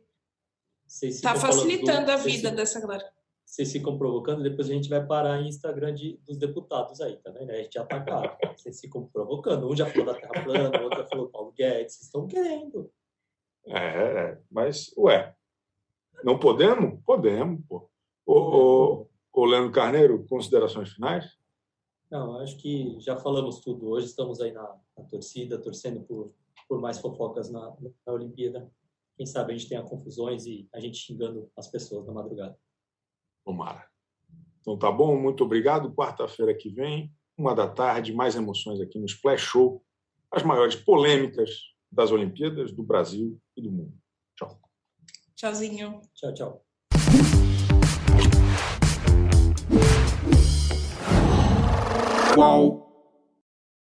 [0.86, 2.12] Está facilitando do...
[2.12, 2.54] a vida se...
[2.54, 3.10] dessa galera.
[3.52, 7.30] Vocês ficam provocando, depois a gente vai parar em Instagram de, dos deputados aí, tá
[7.30, 7.50] vendo?
[7.50, 8.34] A gente já tá claro.
[8.56, 9.68] Vocês ficam provocando.
[9.68, 11.94] Um já falou da Terra plana, o outro já falou do Paulo Guedes.
[11.96, 12.90] Vocês estão querendo.
[13.66, 15.34] É, é, mas, ué,
[16.24, 16.98] não podemos?
[17.04, 17.91] Podemos, pô.
[18.24, 21.36] Ô, ô, ô Leandro Carneiro, considerações finais?
[22.10, 23.88] Não, acho que já falamos tudo.
[23.88, 26.32] Hoje estamos aí na, na torcida, torcendo por,
[26.68, 27.74] por mais fofocas na,
[28.06, 28.70] na Olimpíada.
[29.16, 32.58] Quem sabe a gente tenha confusões e a gente xingando as pessoas na madrugada.
[33.44, 33.86] Tomara.
[34.60, 35.92] Então tá bom, muito obrigado.
[35.92, 39.84] Quarta-feira que vem, uma da tarde, mais emoções aqui no Splash Show.
[40.30, 41.50] As maiores polêmicas
[41.90, 43.94] das Olimpíadas, do Brasil e do mundo.
[44.36, 44.58] Tchau.
[45.34, 46.00] Tchauzinho.
[46.14, 46.71] Tchau, tchau.
[52.32, 52.91] Qual?